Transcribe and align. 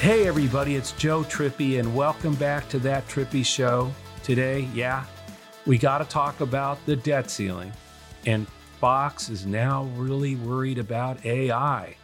Hey, 0.00 0.26
everybody, 0.26 0.76
it's 0.76 0.92
Joe 0.92 1.24
Trippi, 1.24 1.78
and 1.78 1.94
welcome 1.94 2.34
back 2.36 2.70
to 2.70 2.78
That 2.78 3.06
Trippi 3.06 3.44
Show. 3.44 3.92
Today, 4.22 4.66
yeah, 4.72 5.04
we 5.66 5.76
got 5.76 5.98
to 5.98 6.06
talk 6.06 6.40
about 6.40 6.78
the 6.86 6.96
debt 6.96 7.28
ceiling. 7.28 7.70
And 8.24 8.48
Fox 8.80 9.28
is 9.28 9.44
now 9.44 9.84
really 9.96 10.36
worried 10.36 10.78
about 10.78 11.22
AI. 11.26 11.94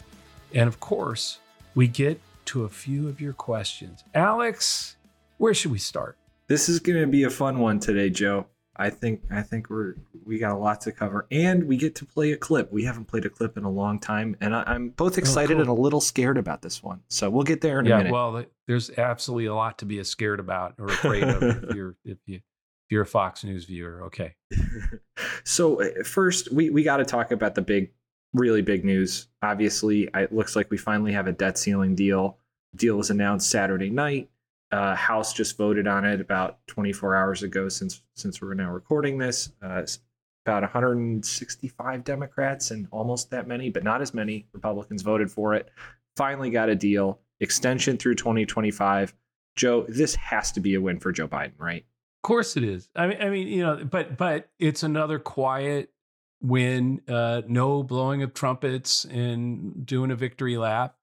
And 0.52 0.68
of 0.68 0.78
course, 0.78 1.38
we 1.74 1.88
get 1.88 2.20
to 2.44 2.64
a 2.64 2.68
few 2.68 3.08
of 3.08 3.18
your 3.18 3.32
questions. 3.32 4.04
Alex, 4.14 4.96
where 5.38 5.54
should 5.54 5.72
we 5.72 5.78
start? 5.78 6.18
This 6.48 6.68
is 6.68 6.80
going 6.80 7.00
to 7.00 7.06
be 7.06 7.22
a 7.22 7.30
fun 7.30 7.60
one 7.60 7.80
today, 7.80 8.10
Joe. 8.10 8.44
I 8.78 8.90
think 8.90 9.22
I 9.30 9.42
think 9.42 9.70
we're 9.70 9.94
we 10.24 10.38
got 10.38 10.52
a 10.52 10.56
lot 10.56 10.80
to 10.82 10.92
cover, 10.92 11.26
and 11.30 11.64
we 11.64 11.76
get 11.76 11.94
to 11.96 12.04
play 12.04 12.32
a 12.32 12.36
clip. 12.36 12.72
We 12.72 12.84
haven't 12.84 13.06
played 13.06 13.24
a 13.24 13.30
clip 13.30 13.56
in 13.56 13.64
a 13.64 13.70
long 13.70 13.98
time, 13.98 14.36
and 14.40 14.54
I, 14.54 14.74
am 14.74 14.90
both 14.90 15.18
excited 15.18 15.52
oh, 15.52 15.64
cool. 15.64 15.72
and 15.72 15.78
a 15.78 15.82
little 15.82 16.00
scared 16.00 16.38
about 16.38 16.62
this 16.62 16.82
one. 16.82 17.00
So 17.08 17.30
we'll 17.30 17.44
get 17.44 17.60
there 17.60 17.80
in 17.80 17.86
yeah, 17.86 17.94
a 17.94 17.98
minute. 17.98 18.12
well, 18.12 18.44
there's 18.66 18.90
absolutely 18.98 19.46
a 19.46 19.54
lot 19.54 19.78
to 19.78 19.84
be 19.86 20.02
scared 20.04 20.40
about 20.40 20.74
or 20.78 20.86
afraid 20.86 21.24
of 21.24 21.42
if 21.42 21.64
you're 21.74 21.96
if 22.04 22.18
you 22.26 22.36
if 22.36 22.92
you're 22.92 23.02
a 23.02 23.06
Fox 23.06 23.44
News 23.44 23.64
viewer. 23.64 24.02
Okay. 24.04 24.34
so 25.44 25.82
uh, 25.82 26.04
first, 26.04 26.52
we 26.52 26.70
we 26.70 26.82
got 26.82 26.98
to 26.98 27.04
talk 27.04 27.30
about 27.32 27.54
the 27.54 27.62
big, 27.62 27.92
really 28.32 28.62
big 28.62 28.84
news. 28.84 29.28
Obviously, 29.42 30.08
it 30.14 30.32
looks 30.32 30.54
like 30.54 30.70
we 30.70 30.76
finally 30.76 31.12
have 31.12 31.26
a 31.26 31.32
debt 31.32 31.58
ceiling 31.58 31.94
deal. 31.94 32.38
Deal 32.74 32.96
was 32.96 33.10
announced 33.10 33.50
Saturday 33.50 33.90
night. 33.90 34.28
Uh, 34.76 34.94
House 34.94 35.32
just 35.32 35.56
voted 35.56 35.86
on 35.86 36.04
it 36.04 36.20
about 36.20 36.58
24 36.66 37.16
hours 37.16 37.42
ago. 37.42 37.66
Since 37.70 38.02
since 38.14 38.42
we're 38.42 38.52
now 38.52 38.70
recording 38.70 39.16
this, 39.16 39.50
uh, 39.62 39.86
about 40.44 40.62
165 40.62 42.04
Democrats 42.04 42.70
and 42.72 42.86
almost 42.90 43.30
that 43.30 43.48
many, 43.48 43.70
but 43.70 43.82
not 43.84 44.02
as 44.02 44.12
many 44.12 44.46
Republicans 44.52 45.00
voted 45.00 45.30
for 45.30 45.54
it. 45.54 45.70
Finally, 46.14 46.50
got 46.50 46.68
a 46.68 46.74
deal. 46.74 47.20
Extension 47.40 47.96
through 47.96 48.16
2025. 48.16 49.14
Joe, 49.56 49.86
this 49.88 50.14
has 50.16 50.52
to 50.52 50.60
be 50.60 50.74
a 50.74 50.80
win 50.80 51.00
for 51.00 51.10
Joe 51.10 51.26
Biden, 51.26 51.54
right? 51.56 51.86
Of 52.22 52.28
course 52.28 52.58
it 52.58 52.62
is. 52.62 52.90
I 52.94 53.06
mean, 53.06 53.22
I 53.22 53.30
mean, 53.30 53.48
you 53.48 53.62
know, 53.62 53.82
but 53.82 54.18
but 54.18 54.50
it's 54.58 54.82
another 54.82 55.18
quiet 55.18 55.90
win. 56.42 57.00
Uh, 57.08 57.40
no 57.48 57.82
blowing 57.82 58.22
of 58.22 58.34
trumpets 58.34 59.06
and 59.06 59.86
doing 59.86 60.10
a 60.10 60.16
victory 60.16 60.58
lap, 60.58 60.96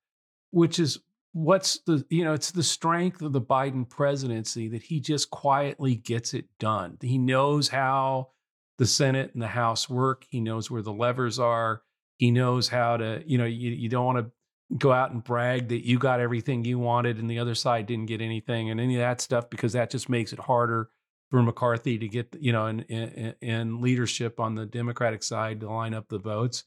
which 0.52 0.78
is 0.78 1.00
what's 1.34 1.80
the 1.80 2.06
you 2.09 2.23
know 2.23 2.34
it's 2.34 2.52
the 2.52 2.64
strength 2.64 3.22
of 3.22 3.34
the 3.34 3.42
Biden 3.42 3.89
presidency 3.89 4.70
that 4.70 4.84
he 4.84 5.00
just 5.00 5.30
quietly 5.30 5.95
gets 5.95 6.34
it 6.34 6.45
done. 6.59 6.98
He 7.02 7.17
knows 7.17 7.67
how 7.67 8.30
the 8.78 8.86
Senate 8.86 9.31
and 9.34 9.42
the 9.42 9.48
House 9.48 9.89
work. 9.89 10.26
He 10.30 10.39
knows 10.39 10.72
where 10.72 10.81
the 10.81 10.94
levers 10.94 11.39
are. 11.39 11.81
He 12.17 12.31
knows 12.31 12.70
how 12.70 12.98
to 12.98 13.23
you 13.26 13.38
know 13.38 13.45
you, 13.45 13.72
you 13.72 13.89
don't 13.89 14.06
want 14.06 14.20
to 14.20 14.31
go 14.78 14.92
out 14.92 15.11
and 15.11 15.23
brag 15.23 15.70
that 15.70 15.86
you 15.86 16.00
got 16.00 16.20
everything 16.20 16.64
you 16.66 16.80
wanted 16.80 17.17
and 17.17 17.30
the 17.30 17.38
other 17.38 17.54
side 17.54 17.86
didn't 17.86 18.08
get 18.08 18.22
anything 18.22 18.72
and 18.72 18.80
any 18.80 18.95
of 18.95 19.02
that 19.02 19.22
stuff 19.22 19.48
because 19.50 19.73
that 19.73 19.92
just 19.92 20.09
makes 20.09 20.34
it 20.34 20.39
harder 20.39 20.89
for 21.30 21.44
McCarthy 21.44 21.98
to 22.00 22.08
get 22.08 22.36
you 22.39 22.52
know 22.52 22.66
and 22.67 23.36
and 23.42 23.81
leadership 23.81 24.39
on 24.39 24.56
the 24.56 24.66
Democratic 24.66 25.23
side 25.23 25.59
to 25.59 25.70
line 25.70 25.94
up 25.94 26.08
the 26.09 26.20
votes 26.20 26.64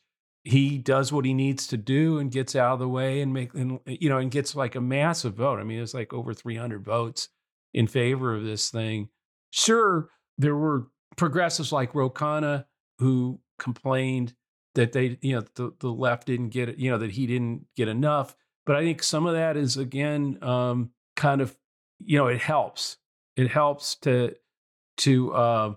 he 0.46 0.78
does 0.78 1.12
what 1.12 1.24
he 1.24 1.34
needs 1.34 1.66
to 1.66 1.76
do 1.76 2.18
and 2.18 2.30
gets 2.30 2.54
out 2.54 2.74
of 2.74 2.78
the 2.78 2.88
way 2.88 3.20
and 3.20 3.34
make 3.34 3.52
and 3.54 3.80
you 3.84 4.08
know 4.08 4.18
and 4.18 4.30
gets 4.30 4.54
like 4.54 4.76
a 4.76 4.80
massive 4.80 5.34
vote. 5.34 5.58
I 5.58 5.64
mean, 5.64 5.80
it's 5.80 5.92
like 5.92 6.12
over 6.12 6.32
300 6.32 6.84
votes 6.84 7.28
in 7.74 7.88
favor 7.88 8.32
of 8.32 8.44
this 8.44 8.70
thing. 8.70 9.08
Sure, 9.50 10.08
there 10.38 10.54
were 10.54 10.86
progressives 11.16 11.72
like 11.72 11.96
Ro 11.96 12.10
Khanna 12.10 12.66
who 13.00 13.40
complained 13.58 14.34
that 14.76 14.92
they, 14.92 15.18
you 15.20 15.34
know, 15.34 15.44
the, 15.56 15.72
the 15.80 15.88
left 15.88 16.26
didn't 16.26 16.50
get 16.50 16.68
it, 16.68 16.78
you 16.78 16.90
know, 16.90 16.98
that 16.98 17.10
he 17.10 17.26
didn't 17.26 17.66
get 17.74 17.88
enough. 17.88 18.36
But 18.66 18.76
I 18.76 18.82
think 18.82 19.02
some 19.02 19.26
of 19.26 19.34
that 19.34 19.56
is 19.56 19.76
again 19.76 20.38
um, 20.42 20.90
kind 21.16 21.40
of, 21.40 21.56
you 21.98 22.18
know, 22.18 22.28
it 22.28 22.40
helps. 22.40 22.98
It 23.36 23.50
helps 23.50 23.96
to 24.02 24.36
to 24.98 25.34
uh, 25.34 25.74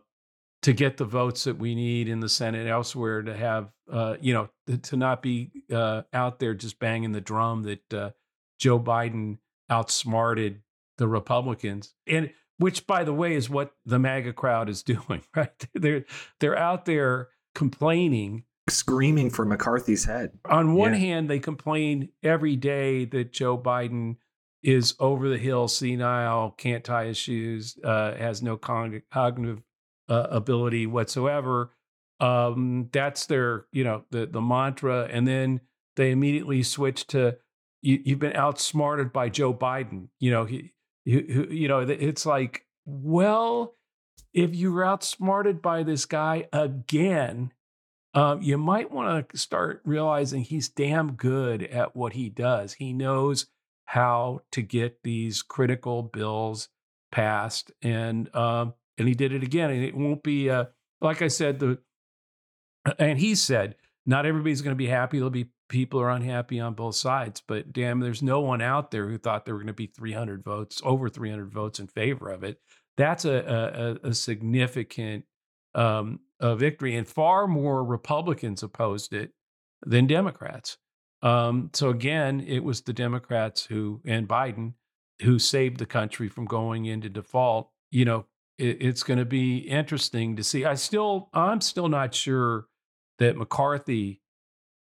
to 0.61 0.73
get 0.73 0.97
the 0.97 1.05
votes 1.05 1.45
that 1.45 1.57
we 1.57 1.73
need 1.73 2.09
in 2.09 2.19
the 2.19 2.29
Senate 2.29 2.67
elsewhere 2.67 3.21
to 3.21 3.35
have, 3.35 3.71
uh, 3.91 4.15
you 4.19 4.33
know, 4.33 4.49
to 4.83 4.97
not 4.97 5.21
be 5.21 5.51
uh, 5.73 6.01
out 6.13 6.39
there 6.39 6.53
just 6.53 6.79
banging 6.79 7.11
the 7.11 7.21
drum 7.21 7.63
that 7.63 7.93
uh, 7.93 8.11
Joe 8.59 8.79
Biden 8.79 9.37
outsmarted 9.69 10.61
the 10.97 11.07
Republicans, 11.07 11.93
and 12.07 12.31
which, 12.57 12.85
by 12.85 13.05
the 13.05 13.13
way, 13.13 13.35
is 13.35 13.49
what 13.49 13.71
the 13.85 13.99
MAGA 13.99 14.33
crowd 14.33 14.69
is 14.69 14.83
doing. 14.83 15.23
Right? 15.35 15.67
They're 15.73 16.05
they're 16.39 16.57
out 16.57 16.85
there 16.85 17.29
complaining, 17.55 18.43
screaming 18.69 19.29
for 19.29 19.45
McCarthy's 19.45 20.05
head. 20.05 20.31
On 20.45 20.73
one 20.73 20.93
yeah. 20.93 20.99
hand, 20.99 21.29
they 21.29 21.39
complain 21.39 22.09
every 22.21 22.57
day 22.57 23.05
that 23.05 23.31
Joe 23.31 23.57
Biden 23.57 24.17
is 24.61 24.93
over 24.99 25.29
the 25.29 25.37
hill, 25.37 25.69
senile, 25.69 26.51
can't 26.51 26.83
tie 26.83 27.05
his 27.05 27.17
shoes, 27.17 27.77
uh, 27.81 28.13
has 28.15 28.41
no 28.41 28.57
cognitive 28.57 29.63
uh, 30.09 30.27
ability 30.29 30.87
whatsoever. 30.87 31.71
Um, 32.19 32.89
that's 32.91 33.27
their, 33.27 33.65
you 33.71 33.83
know, 33.83 34.03
the 34.11 34.25
the 34.25 34.41
mantra, 34.41 35.07
and 35.09 35.27
then 35.27 35.61
they 35.95 36.11
immediately 36.11 36.63
switch 36.63 37.07
to 37.07 37.37
you, 37.81 38.01
have 38.07 38.19
been 38.19 38.35
outsmarted 38.35 39.13
by 39.13 39.29
Joe 39.29 39.53
Biden. 39.53 40.09
You 40.19 40.31
know, 40.31 40.45
he, 40.45 40.73
you, 41.05 41.47
you 41.49 41.67
know, 41.67 41.79
it's 41.79 42.25
like, 42.25 42.65
well, 42.85 43.75
if 44.33 44.55
you 44.55 44.73
were 44.73 44.85
outsmarted 44.85 45.61
by 45.61 45.83
this 45.83 46.05
guy 46.05 46.47
again, 46.51 47.51
um, 48.13 48.41
you 48.41 48.57
might 48.57 48.91
want 48.91 49.29
to 49.29 49.37
start 49.37 49.81
realizing 49.85 50.41
he's 50.41 50.67
damn 50.67 51.13
good 51.13 51.63
at 51.63 51.95
what 51.95 52.13
he 52.13 52.29
does. 52.29 52.73
He 52.73 52.91
knows 52.91 53.47
how 53.85 54.41
to 54.51 54.61
get 54.61 55.03
these 55.03 55.41
critical 55.41 56.03
bills 56.03 56.69
passed, 57.11 57.71
and 57.81 58.33
um, 58.35 58.73
and 58.99 59.07
he 59.07 59.15
did 59.15 59.33
it 59.33 59.43
again. 59.43 59.71
And 59.71 59.83
it 59.83 59.95
won't 59.95 60.21
be 60.21 60.49
uh, 60.49 60.65
like 61.01 61.21
I 61.21 61.27
said. 61.27 61.59
The 61.59 61.79
and 62.97 63.19
he 63.19 63.35
said 63.35 63.75
not 64.05 64.25
everybody's 64.25 64.61
going 64.61 64.75
to 64.75 64.77
be 64.77 64.87
happy. 64.87 65.17
There'll 65.17 65.29
be 65.29 65.49
people 65.67 66.01
are 66.01 66.09
unhappy 66.09 66.59
on 66.59 66.73
both 66.73 66.95
sides. 66.95 67.41
But 67.47 67.71
damn, 67.71 67.99
there's 67.99 68.23
no 68.23 68.41
one 68.41 68.61
out 68.61 68.91
there 68.91 69.07
who 69.07 69.17
thought 69.17 69.45
there 69.45 69.53
were 69.53 69.59
going 69.59 69.67
to 69.67 69.73
be 69.73 69.87
300 69.87 70.43
votes, 70.43 70.81
over 70.83 71.09
300 71.09 71.51
votes 71.51 71.79
in 71.79 71.87
favor 71.87 72.29
of 72.29 72.43
it. 72.43 72.59
That's 72.97 73.25
a 73.25 73.99
a, 74.03 74.09
a 74.09 74.13
significant 74.13 75.25
um, 75.75 76.19
a 76.39 76.55
victory, 76.55 76.95
and 76.95 77.07
far 77.07 77.47
more 77.47 77.83
Republicans 77.83 78.63
opposed 78.63 79.13
it 79.13 79.31
than 79.85 80.07
Democrats. 80.07 80.77
Um, 81.21 81.69
so 81.73 81.89
again, 81.89 82.41
it 82.41 82.63
was 82.63 82.81
the 82.81 82.93
Democrats 82.93 83.65
who 83.65 84.01
and 84.05 84.27
Biden 84.27 84.73
who 85.21 85.37
saved 85.37 85.77
the 85.77 85.85
country 85.85 86.29
from 86.29 86.45
going 86.45 86.85
into 86.85 87.09
default. 87.09 87.69
You 87.91 88.05
know, 88.05 88.25
it's 88.59 89.03
going 89.03 89.19
to 89.19 89.25
be 89.25 89.59
interesting 89.59 90.35
to 90.35 90.43
see. 90.43 90.65
I 90.65 90.75
still, 90.75 91.29
I'm 91.33 91.61
still 91.61 91.87
not 91.87 92.13
sure 92.13 92.67
that 93.17 93.37
McCarthy 93.37 94.21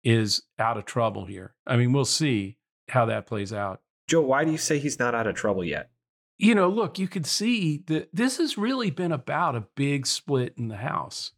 is 0.02 0.42
out 0.58 0.76
of 0.76 0.84
trouble 0.84 1.26
here. 1.26 1.54
I 1.66 1.76
mean, 1.76 1.92
we'll 1.92 2.04
see 2.04 2.58
how 2.88 3.06
that 3.06 3.26
plays 3.26 3.52
out. 3.52 3.80
Joe, 4.08 4.22
why 4.22 4.44
do 4.44 4.50
you 4.50 4.58
say 4.58 4.78
he's 4.78 4.98
not 4.98 5.14
out 5.14 5.26
of 5.26 5.34
trouble 5.34 5.64
yet? 5.64 5.90
You 6.38 6.54
know, 6.54 6.68
look, 6.68 6.98
you 6.98 7.06
can 7.06 7.24
see 7.24 7.84
that 7.86 8.08
this 8.12 8.38
has 8.38 8.58
really 8.58 8.90
been 8.90 9.12
about 9.12 9.56
a 9.56 9.66
big 9.76 10.06
split 10.06 10.54
in 10.56 10.68
the 10.68 10.76
House. 10.76 11.32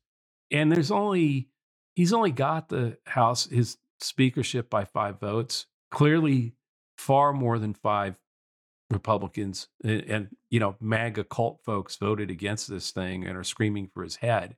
And 0.50 0.70
there's 0.70 0.90
only, 0.90 1.48
he's 1.94 2.12
only 2.12 2.30
got 2.30 2.68
the 2.68 2.98
House, 3.06 3.46
his 3.46 3.78
speakership 4.00 4.70
by 4.70 4.84
five 4.84 5.18
votes, 5.18 5.66
clearly 5.90 6.54
far 6.96 7.32
more 7.32 7.58
than 7.58 7.74
five 7.74 8.14
Republicans 8.92 9.68
and, 9.82 10.02
and, 10.02 10.28
you 10.50 10.60
know 10.60 10.76
MAGA 10.80 11.24
cult 11.24 11.60
folks 11.64 11.96
voted 11.96 12.30
against 12.30 12.68
this 12.68 12.90
thing 12.90 13.26
and 13.26 13.36
are 13.36 13.44
screaming 13.44 13.88
for 13.92 14.02
his 14.02 14.16
head. 14.16 14.56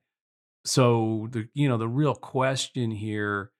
So 0.65 1.27
the 1.31 1.47
you 1.53 1.67
know 1.67 1.77
the 1.77 1.87
real 1.87 2.15
question 2.15 2.91
here 2.91 3.51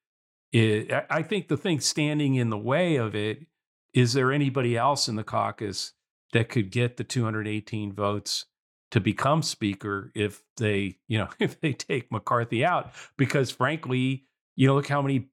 is 0.51 0.89
I 1.09 1.21
think 1.21 1.47
the 1.47 1.57
thing 1.57 1.79
standing 1.79 2.35
in 2.35 2.49
the 2.49 2.57
way 2.57 2.95
of 2.95 3.15
it 3.15 3.45
is 3.93 4.13
there 4.13 4.31
anybody 4.31 4.77
else 4.77 5.07
in 5.07 5.15
the 5.15 5.23
caucus 5.23 5.93
that 6.33 6.49
could 6.49 6.71
get 6.71 6.97
the 6.97 7.03
218 7.03 7.93
votes 7.93 8.45
to 8.91 8.99
become 8.99 9.41
speaker 9.41 10.11
if 10.15 10.43
they 10.57 10.97
you 11.07 11.17
know 11.17 11.29
if 11.39 11.59
they 11.59 11.73
take 11.73 12.11
McCarthy 12.11 12.63
out 12.63 12.91
because 13.17 13.51
frankly 13.51 14.25
you 14.55 14.67
know 14.67 14.75
look 14.75 14.87
how 14.87 15.01
many 15.01 15.27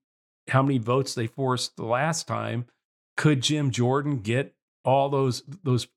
how 0.48 0.62
many 0.62 0.78
votes 0.78 1.14
they 1.14 1.26
forced 1.26 1.76
the 1.76 1.84
last 1.84 2.26
time 2.26 2.66
could 3.16 3.42
Jim 3.42 3.70
Jordan 3.70 4.18
get 4.18 4.54
all 4.84 5.08
those 5.08 5.42
those 5.62 5.88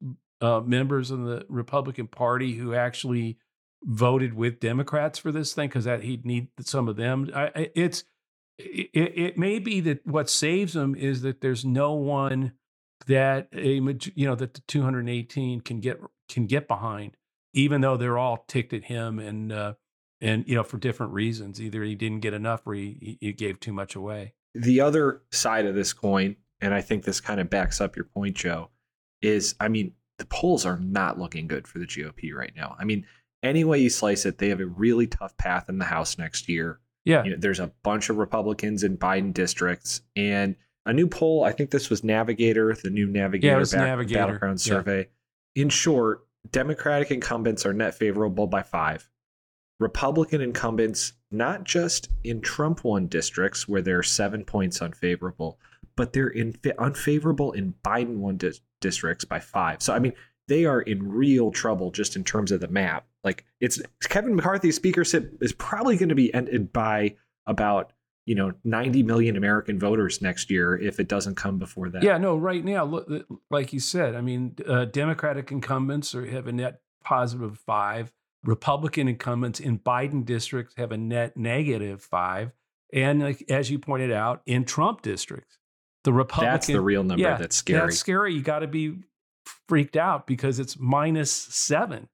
uh, 0.41 0.61
members 0.61 1.11
of 1.11 1.23
the 1.23 1.45
Republican 1.49 2.07
Party 2.07 2.53
who 2.53 2.73
actually 2.73 3.37
voted 3.83 4.33
with 4.33 4.59
Democrats 4.59 5.19
for 5.19 5.31
this 5.31 5.53
thing 5.53 5.69
because 5.69 5.85
that 5.85 6.03
he'd 6.03 6.25
need 6.25 6.47
some 6.61 6.87
of 6.87 6.95
them. 6.95 7.29
I, 7.35 7.69
it's 7.75 8.03
it, 8.57 8.89
it 8.93 9.37
may 9.37 9.59
be 9.59 9.79
that 9.81 10.05
what 10.05 10.29
saves 10.29 10.73
them 10.73 10.95
is 10.95 11.21
that 11.21 11.41
there's 11.41 11.65
no 11.65 11.93
one 11.93 12.53
that 13.07 13.49
a 13.53 13.73
you 14.15 14.27
know 14.27 14.35
that 14.35 14.53
the 14.53 14.61
218 14.67 15.61
can 15.61 15.79
get 15.79 15.99
can 16.29 16.45
get 16.45 16.67
behind, 16.67 17.17
even 17.53 17.81
though 17.81 17.97
they're 17.97 18.17
all 18.17 18.45
ticked 18.47 18.73
at 18.73 18.85
him 18.85 19.19
and 19.19 19.51
uh, 19.51 19.73
and 20.21 20.47
you 20.47 20.55
know 20.55 20.63
for 20.63 20.77
different 20.77 21.13
reasons. 21.13 21.61
Either 21.61 21.83
he 21.83 21.95
didn't 21.95 22.21
get 22.21 22.33
enough 22.33 22.61
or 22.65 22.73
he, 22.73 23.17
he 23.19 23.33
gave 23.33 23.59
too 23.59 23.73
much 23.73 23.95
away. 23.95 24.33
The 24.53 24.79
other 24.79 25.21
side 25.31 25.65
of 25.65 25.75
this 25.75 25.91
coin 25.91 26.38
and 26.61 26.73
I 26.73 26.81
think 26.81 27.03
this 27.03 27.21
kind 27.21 27.39
of 27.39 27.49
backs 27.49 27.81
up 27.81 27.95
your 27.95 28.05
point, 28.05 28.35
Joe, 28.35 28.69
is 29.21 29.56
I 29.59 29.67
mean, 29.67 29.94
the 30.17 30.25
polls 30.25 30.65
are 30.65 30.79
not 30.79 31.19
looking 31.19 31.47
good 31.47 31.67
for 31.67 31.79
the 31.79 31.85
GOP 31.85 32.33
right 32.33 32.53
now. 32.56 32.75
I 32.79 32.85
mean, 32.85 33.06
any 33.44 33.63
way 33.63 33.79
you 33.79 33.89
slice 33.89 34.25
it, 34.25 34.38
they 34.38 34.50
have 34.50 34.59
a 34.59 34.65
really 34.65 35.07
tough 35.07 35.35
path 35.38 35.69
in 35.69 35.77
the 35.77 35.85
House 35.85 36.17
next 36.17 36.50
year. 36.50 36.79
Yeah. 37.03 37.23
You 37.23 37.31
know, 37.31 37.38
there's 37.39 37.59
a 37.59 37.71
bunch 37.83 38.09
of 38.09 38.17
Republicans 38.17 38.83
in 38.83 38.97
Biden 38.97 39.33
districts, 39.33 40.01
and 40.15 40.56
a 40.85 40.94
new 40.94 41.07
poll. 41.07 41.44
I 41.44 41.51
think 41.51 41.71
this 41.71 41.89
was 41.89 42.03
Navigator, 42.03 42.75
the 42.75 42.89
new 42.89 43.07
Navigator, 43.07 43.51
yeah, 43.51 43.57
it 43.57 43.59
was 43.59 43.71
back, 43.73 43.81
Navigator. 43.81 44.19
battleground 44.19 44.62
survey. 44.62 45.07
In 45.56 45.69
short, 45.69 46.25
Democratic 46.51 47.12
incumbents 47.12 47.65
are 47.65 47.73
net 47.73 47.95
favorable 47.95 48.47
by 48.47 48.63
five. 48.63 49.09
Republican 49.79 50.41
incumbents, 50.41 51.13
not 51.31 51.63
just 51.63 52.09
in 52.23 52.41
Trump 52.41 52.83
won 52.83 53.07
districts 53.07 53.67
where 53.67 53.81
they're 53.81 54.03
seven 54.03 54.45
points 54.45 54.81
unfavorable, 54.81 55.59
but 55.95 56.13
they're 56.13 56.27
in 56.27 56.56
unfavorable 56.77 57.51
in 57.51 57.74
Biden 57.83 58.18
won 58.18 58.38
di- 58.38 58.51
districts 58.81 59.25
by 59.25 59.39
five. 59.39 59.81
So 59.81 59.94
I 59.94 60.00
mean, 60.00 60.13
they 60.47 60.65
are 60.65 60.81
in 60.81 61.12
real 61.12 61.51
trouble 61.51 61.92
just 61.92 62.15
in 62.15 62.24
terms 62.24 62.51
of 62.51 62.62
the 62.62 62.68
map. 62.68 63.06
Like 63.24 63.45
it's 63.59 63.81
Kevin 64.03 64.36
McCarthy's 64.36 64.75
speakership 64.75 65.38
is 65.42 65.53
probably 65.53 65.97
going 65.97 66.09
to 66.09 66.15
be 66.15 66.33
ended 66.33 66.71
by 66.71 67.15
about 67.47 67.94
you 68.25 68.36
know 68.36 68.53
90 68.63 69.03
million 69.03 69.36
American 69.36 69.80
voters 69.80 70.21
next 70.21 70.50
year 70.50 70.77
if 70.77 71.00
it 71.00 71.07
doesn't 71.07 71.36
come 71.36 71.57
before 71.57 71.89
that. 71.89 72.03
Yeah, 72.03 72.18
no, 72.18 72.36
right 72.36 72.63
now, 72.63 72.86
look, 72.86 73.09
like 73.50 73.74
you 73.74 73.80
said, 73.80 74.15
I 74.15 74.21
mean, 74.21 74.56
uh, 74.68 74.86
Democratic 74.86 75.51
incumbents 75.51 76.13
are, 76.13 76.25
have 76.25 76.48
a 76.48 76.51
net 76.51 76.81
positive 77.03 77.57
five. 77.57 78.12
Republican 78.44 79.07
incumbents 79.07 79.59
in 79.59 79.80
Biden 79.80 80.24
districts 80.24 80.75
have 80.77 80.91
a 80.91 80.98
net 80.98 81.36
negative 81.36 82.03
five, 82.03 82.51
and 82.94 83.21
like, 83.21 83.44
as 83.50 83.71
you 83.71 83.80
pointed 83.80 84.12
out, 84.12 84.44
in 84.45 84.65
Trump 84.65 85.01
districts, 85.01 85.57
the 86.05 86.13
Republican 86.13 86.53
that's 86.53 86.67
the 86.67 86.79
real 86.79 87.03
number 87.03 87.21
yeah, 87.21 87.35
that's 87.35 87.57
scary. 87.57 87.79
That's 87.81 87.97
scary. 87.97 88.33
You 88.33 88.41
got 88.41 88.59
to 88.59 88.67
be 88.67 88.99
freaked 89.67 89.97
out 89.97 90.27
because 90.27 90.59
it's 90.59 90.79
minus 90.79 91.31
seven 91.31 92.07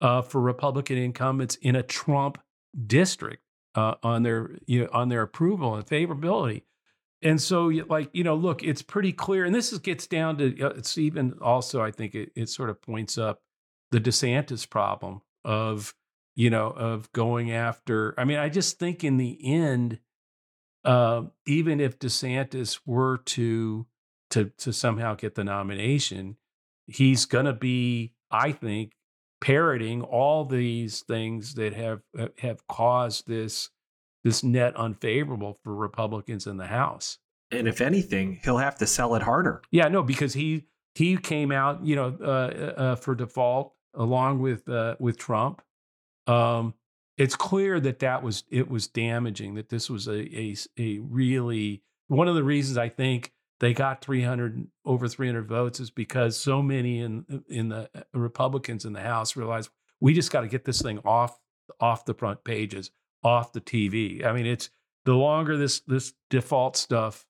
uh, 0.00 0.22
for 0.22 0.40
Republican 0.40 0.96
incumbents 0.96 1.56
in 1.56 1.76
a 1.76 1.82
Trump 1.82 2.38
district 2.86 3.42
uh, 3.74 3.96
on 4.02 4.22
their 4.22 4.52
you 4.66 4.84
know, 4.84 4.88
on 4.92 5.08
their 5.08 5.22
approval 5.22 5.74
and 5.74 5.84
favorability. 5.84 6.62
And 7.22 7.40
so, 7.40 7.66
like 7.88 8.08
you 8.12 8.22
know, 8.22 8.36
look, 8.36 8.62
it's 8.62 8.82
pretty 8.82 9.12
clear, 9.12 9.44
and 9.44 9.54
this 9.54 9.72
is, 9.72 9.80
gets 9.80 10.06
down 10.06 10.38
to 10.38 10.60
uh, 10.60 10.68
it's 10.76 10.96
even 10.96 11.34
also 11.42 11.82
I 11.82 11.90
think 11.90 12.14
it, 12.14 12.30
it 12.36 12.48
sort 12.48 12.70
of 12.70 12.80
points 12.80 13.18
up 13.18 13.42
the 13.90 14.00
DeSantis 14.00 14.68
problem 14.68 15.22
of 15.44 15.92
you 16.36 16.50
know 16.50 16.68
of 16.68 17.10
going 17.12 17.50
after. 17.50 18.14
I 18.16 18.24
mean, 18.24 18.38
I 18.38 18.48
just 18.48 18.78
think 18.78 19.02
in 19.02 19.16
the 19.16 19.38
end, 19.44 19.98
uh, 20.84 21.22
even 21.46 21.80
if 21.80 21.98
DeSantis 21.98 22.80
were 22.86 23.18
to 23.18 23.86
to 24.30 24.50
to 24.58 24.72
somehow 24.72 25.14
get 25.14 25.34
the 25.34 25.44
nomination, 25.44 26.36
he's 26.86 27.24
going 27.26 27.46
to 27.46 27.52
be, 27.52 28.14
I 28.30 28.52
think, 28.52 28.92
parroting 29.40 30.02
all 30.02 30.44
these 30.44 31.00
things 31.00 31.54
that 31.54 31.74
have 31.74 32.02
have 32.38 32.66
caused 32.66 33.26
this 33.26 33.70
this 34.24 34.42
net 34.42 34.74
unfavorable 34.76 35.58
for 35.62 35.74
Republicans 35.74 36.46
in 36.46 36.56
the 36.56 36.66
House. 36.66 37.18
And 37.50 37.68
if 37.68 37.80
anything, 37.80 38.40
he'll 38.42 38.56
have 38.56 38.76
to 38.78 38.86
sell 38.86 39.14
it 39.14 39.22
harder. 39.22 39.62
Yeah, 39.70 39.88
no, 39.88 40.02
because 40.02 40.34
he 40.34 40.64
he 40.94 41.16
came 41.16 41.52
out, 41.52 41.84
you 41.84 41.96
know, 41.96 42.16
uh, 42.20 42.24
uh, 42.24 42.80
uh 42.80 42.96
for 42.96 43.14
default 43.14 43.74
along 43.94 44.40
with 44.40 44.68
uh, 44.68 44.96
with 44.98 45.18
Trump. 45.18 45.62
Um, 46.26 46.74
it's 47.16 47.36
clear 47.36 47.78
that 47.80 48.00
that 48.00 48.22
was 48.22 48.44
it 48.50 48.68
was 48.68 48.86
damaging. 48.86 49.54
That 49.54 49.68
this 49.68 49.88
was 49.88 50.08
a 50.08 50.20
a, 50.36 50.56
a 50.78 50.98
really 50.98 51.82
one 52.08 52.28
of 52.28 52.34
the 52.34 52.44
reasons 52.44 52.78
I 52.78 52.88
think 52.88 53.32
they 53.60 53.72
got 53.72 54.02
300 54.02 54.66
over 54.84 55.08
300 55.08 55.46
votes 55.46 55.80
is 55.80 55.90
because 55.90 56.36
so 56.36 56.62
many 56.62 57.00
in 57.00 57.44
in 57.48 57.68
the 57.68 57.88
uh, 57.94 58.02
Republicans 58.12 58.84
in 58.84 58.92
the 58.92 59.00
House 59.00 59.36
realized 59.36 59.70
we 60.00 60.12
just 60.12 60.30
got 60.30 60.42
to 60.42 60.48
get 60.48 60.64
this 60.64 60.82
thing 60.82 60.98
off 61.04 61.38
off 61.80 62.04
the 62.04 62.14
front 62.14 62.44
pages, 62.44 62.90
off 63.22 63.52
the 63.52 63.60
TV. 63.60 64.24
I 64.24 64.32
mean, 64.32 64.46
it's 64.46 64.70
the 65.04 65.14
longer 65.14 65.56
this 65.56 65.80
this 65.80 66.14
default 66.30 66.76
stuff 66.76 67.26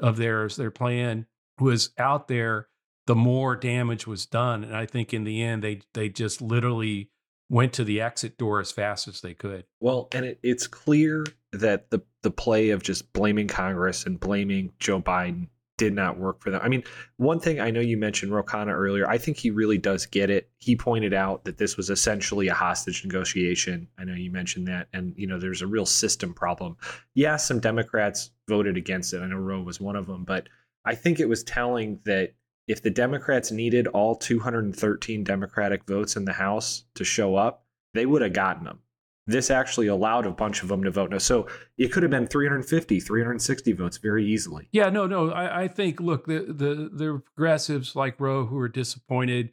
of 0.00 0.16
theirs, 0.16 0.56
their 0.56 0.70
plan 0.70 1.26
was 1.58 1.90
out 1.98 2.28
there, 2.28 2.68
the 3.06 3.14
more 3.14 3.56
damage 3.56 4.06
was 4.06 4.26
done. 4.26 4.64
And 4.64 4.76
I 4.76 4.86
think 4.86 5.14
in 5.14 5.24
the 5.24 5.42
end, 5.42 5.62
they 5.62 5.80
they 5.94 6.08
just 6.08 6.40
literally 6.40 7.10
went 7.48 7.72
to 7.74 7.84
the 7.84 8.00
exit 8.00 8.38
door 8.38 8.60
as 8.60 8.72
fast 8.72 9.08
as 9.08 9.20
they 9.20 9.34
could. 9.34 9.64
Well, 9.80 10.08
and 10.12 10.24
it, 10.24 10.38
it's 10.42 10.66
clear 10.66 11.24
that 11.52 11.90
the 11.90 12.00
the 12.22 12.30
play 12.30 12.70
of 12.70 12.82
just 12.82 13.12
blaming 13.12 13.48
Congress 13.48 14.04
and 14.04 14.18
blaming 14.18 14.72
Joe 14.78 15.00
Biden 15.00 15.48
did 15.76 15.92
not 15.92 16.18
work 16.18 16.40
for 16.40 16.50
them. 16.50 16.60
I 16.62 16.68
mean, 16.68 16.82
one 17.18 17.38
thing 17.38 17.60
I 17.60 17.70
know 17.70 17.80
you 17.80 17.96
mentioned 17.96 18.32
Ro 18.32 18.42
Khanna 18.42 18.72
earlier, 18.72 19.08
I 19.08 19.18
think 19.18 19.36
he 19.36 19.50
really 19.50 19.78
does 19.78 20.06
get 20.06 20.30
it. 20.30 20.48
He 20.58 20.74
pointed 20.74 21.12
out 21.12 21.44
that 21.44 21.58
this 21.58 21.76
was 21.76 21.90
essentially 21.90 22.48
a 22.48 22.54
hostage 22.54 23.04
negotiation. 23.04 23.88
I 23.98 24.04
know 24.04 24.14
you 24.14 24.30
mentioned 24.30 24.68
that. 24.68 24.88
And, 24.92 25.12
you 25.16 25.26
know, 25.26 25.38
there's 25.38 25.62
a 25.62 25.66
real 25.66 25.86
system 25.86 26.32
problem. 26.32 26.76
Yeah, 27.14 27.36
some 27.36 27.60
Democrats 27.60 28.30
voted 28.48 28.76
against 28.76 29.12
it. 29.12 29.20
I 29.20 29.26
know 29.26 29.36
Ro 29.36 29.60
was 29.60 29.80
one 29.80 29.96
of 29.96 30.06
them, 30.06 30.24
but 30.24 30.48
I 30.86 30.94
think 30.94 31.20
it 31.20 31.28
was 31.28 31.44
telling 31.44 32.00
that 32.06 32.32
if 32.66 32.82
the 32.82 32.90
Democrats 32.90 33.50
needed 33.50 33.86
all 33.86 34.16
213 34.16 35.24
Democratic 35.24 35.86
votes 35.86 36.16
in 36.16 36.24
the 36.24 36.32
House 36.32 36.84
to 36.94 37.04
show 37.04 37.36
up, 37.36 37.64
they 37.94 38.06
would 38.06 38.22
have 38.22 38.32
gotten 38.32 38.64
them 38.64 38.80
this 39.26 39.50
actually 39.50 39.88
allowed 39.88 40.24
a 40.24 40.30
bunch 40.30 40.62
of 40.62 40.68
them 40.68 40.84
to 40.84 40.90
vote 40.90 41.10
no. 41.10 41.18
So 41.18 41.46
it 41.76 41.92
could 41.92 42.02
have 42.02 42.10
been 42.10 42.26
350, 42.26 43.00
360 43.00 43.72
votes 43.72 43.96
very 43.98 44.24
easily. 44.24 44.68
Yeah, 44.72 44.88
no, 44.88 45.06
no. 45.06 45.30
I, 45.30 45.62
I 45.62 45.68
think 45.68 46.00
look, 46.00 46.26
the 46.26 46.40
the 46.40 46.90
the 46.92 47.22
progressives 47.34 47.96
like 47.96 48.20
Ro 48.20 48.46
who 48.46 48.56
were 48.56 48.68
disappointed, 48.68 49.50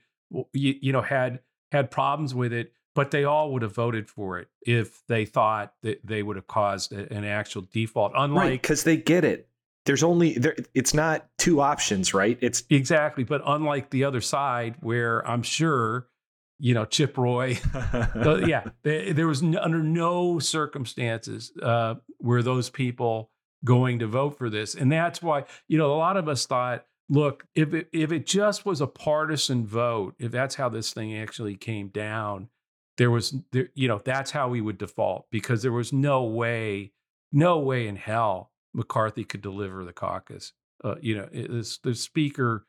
you, 0.53 0.75
you 0.81 0.91
know, 0.91 1.01
had 1.01 1.39
had 1.71 1.89
problems 1.89 2.35
with 2.35 2.53
it, 2.53 2.71
but 2.93 3.11
they 3.11 3.23
all 3.23 3.51
would 3.53 3.63
have 3.63 3.73
voted 3.73 4.09
for 4.09 4.37
it 4.37 4.47
if 4.61 5.01
they 5.07 5.25
thought 5.25 5.73
that 5.81 6.05
they 6.05 6.21
would 6.21 6.35
have 6.35 6.47
caused 6.47 6.91
an 6.91 7.23
actual 7.23 7.63
default. 7.71 8.11
Unlike 8.15 8.61
because 8.61 8.85
right, 8.85 8.97
they 8.97 8.97
get 8.97 9.23
it. 9.25 9.49
There's 9.85 10.03
only 10.03 10.33
there. 10.33 10.55
It's 10.73 10.93
not 10.93 11.27
two 11.37 11.59
options, 11.59 12.13
right? 12.13 12.37
It's 12.41 12.63
exactly. 12.69 13.23
But 13.23 13.41
unlike 13.45 13.89
the 13.89 14.05
other 14.05 14.21
side, 14.21 14.75
where 14.79 15.27
I'm 15.27 15.43
sure 15.43 16.07
you 16.63 16.73
know, 16.73 16.85
Chip 16.85 17.17
Roy. 17.17 17.59
yeah, 18.15 18.63
there 18.83 19.27
was 19.27 19.43
no, 19.43 19.59
under 19.59 19.83
no 19.83 20.39
circumstances 20.39 21.51
uh, 21.61 21.95
were 22.21 22.41
those 22.41 22.69
people 22.69 23.31
going 23.65 23.99
to 23.99 24.07
vote 24.07 24.37
for 24.37 24.49
this, 24.49 24.73
and 24.73 24.89
that's 24.89 25.21
why 25.21 25.43
you 25.67 25.77
know 25.77 25.93
a 25.93 25.97
lot 25.97 26.15
of 26.15 26.29
us 26.29 26.45
thought, 26.45 26.85
look, 27.09 27.45
if 27.53 27.73
it, 27.73 27.89
if 27.91 28.13
it 28.13 28.25
just 28.25 28.65
was 28.65 28.79
a 28.79 28.87
partisan 28.87 29.65
vote, 29.65 30.15
if 30.19 30.31
that's 30.31 30.55
how 30.55 30.69
this 30.69 30.93
thing 30.93 31.17
actually 31.17 31.57
came 31.57 31.89
down, 31.89 32.47
there 32.95 33.11
was 33.11 33.35
there, 33.51 33.67
you 33.75 33.89
know 33.89 33.99
that's 34.03 34.31
how 34.31 34.47
we 34.47 34.61
would 34.61 34.77
default 34.77 35.25
because 35.31 35.63
there 35.63 35.73
was 35.73 35.91
no 35.91 36.23
way, 36.23 36.93
no 37.33 37.59
way 37.59 37.89
in 37.89 37.97
hell 37.97 38.52
McCarthy 38.73 39.23
could 39.23 39.41
deliver 39.41 39.85
the 39.85 39.93
caucus. 39.93 40.53
Uh, 40.83 40.95
you 41.01 41.15
know, 41.15 41.29
it, 41.31 41.49
the 41.83 41.95
speaker 41.95 42.65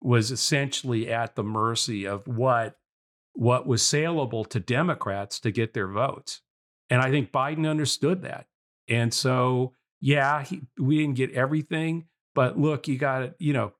was 0.00 0.30
essentially 0.30 1.10
at 1.10 1.34
the 1.34 1.42
mercy 1.42 2.06
of 2.06 2.26
what 2.26 2.76
what 3.34 3.66
was 3.66 3.82
saleable 3.82 4.44
to 4.44 4.58
Democrats 4.58 5.38
to 5.40 5.52
get 5.52 5.72
their 5.72 5.86
votes. 5.86 6.40
And 6.90 7.00
I 7.00 7.10
think 7.10 7.30
Biden 7.30 7.68
understood 7.68 8.22
that. 8.22 8.46
And 8.88 9.14
so, 9.14 9.74
yeah, 10.00 10.42
he, 10.42 10.62
we 10.76 10.98
didn't 10.98 11.14
get 11.16 11.32
everything, 11.32 12.06
but 12.34 12.58
look, 12.58 12.88
you 12.88 12.98
got 12.98 13.22
it, 13.22 13.34
you 13.38 13.52
know, 13.52 13.72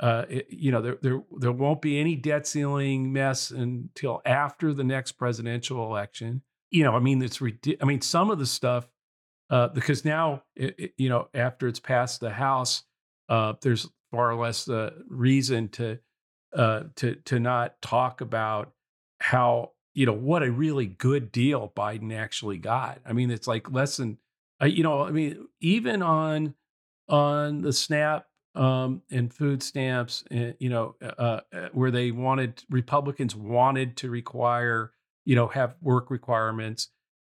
uh, 0.00 0.24
it, 0.30 0.46
you 0.48 0.70
know, 0.70 0.80
there, 0.80 0.96
there, 1.02 1.22
there 1.38 1.52
won't 1.52 1.82
be 1.82 2.00
any 2.00 2.16
debt 2.16 2.46
ceiling 2.46 3.12
mess 3.12 3.50
until 3.50 4.22
after 4.24 4.72
the 4.72 4.84
next 4.84 5.12
presidential 5.12 5.84
election. 5.84 6.42
You 6.70 6.84
know, 6.84 6.94
I 6.96 7.00
mean, 7.00 7.20
it's, 7.20 7.40
I 7.80 7.84
mean, 7.84 8.00
some 8.00 8.30
of 8.30 8.38
the 8.38 8.46
stuff, 8.46 8.88
uh, 9.52 9.68
because 9.68 10.04
now, 10.04 10.42
it, 10.56 10.94
you 10.96 11.08
know, 11.08 11.28
after 11.34 11.68
it's 11.68 11.78
passed 11.78 12.20
the 12.20 12.30
House, 12.30 12.82
uh, 13.28 13.52
there's 13.60 13.88
far 14.10 14.34
less 14.34 14.68
uh, 14.68 14.90
reason 15.08 15.68
to, 15.68 15.98
uh, 16.56 16.84
to, 16.96 17.14
to 17.26 17.38
not 17.38 17.80
talk 17.82 18.20
about 18.20 18.72
how 19.20 19.70
you 19.94 20.06
know 20.06 20.12
what 20.12 20.42
a 20.42 20.50
really 20.50 20.86
good 20.86 21.30
deal 21.30 21.72
Biden 21.76 22.14
actually 22.14 22.58
got. 22.58 23.00
I 23.06 23.12
mean, 23.12 23.30
it's 23.30 23.46
like 23.46 23.70
less 23.70 23.98
than 23.98 24.18
uh, 24.60 24.66
you 24.66 24.82
know. 24.82 25.04
I 25.04 25.10
mean, 25.10 25.46
even 25.60 26.02
on 26.02 26.54
on 27.08 27.60
the 27.60 27.72
SNAP 27.72 28.26
um, 28.54 29.02
and 29.10 29.32
food 29.32 29.62
stamps, 29.62 30.24
uh, 30.34 30.52
you 30.58 30.70
know, 30.70 30.96
uh, 31.02 31.40
where 31.72 31.90
they 31.90 32.10
wanted 32.10 32.64
Republicans 32.70 33.36
wanted 33.36 33.96
to 33.98 34.10
require 34.10 34.92
you 35.24 35.36
know 35.36 35.48
have 35.48 35.76
work 35.80 36.10
requirements. 36.10 36.88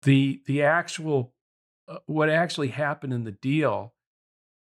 The 0.03 0.41
the 0.47 0.63
actual 0.63 1.34
Uh, 1.87 1.99
what 2.07 2.31
actually 2.31 2.69
happened 2.69 3.13
in 3.13 3.25
the 3.25 3.33
deal 3.33 3.95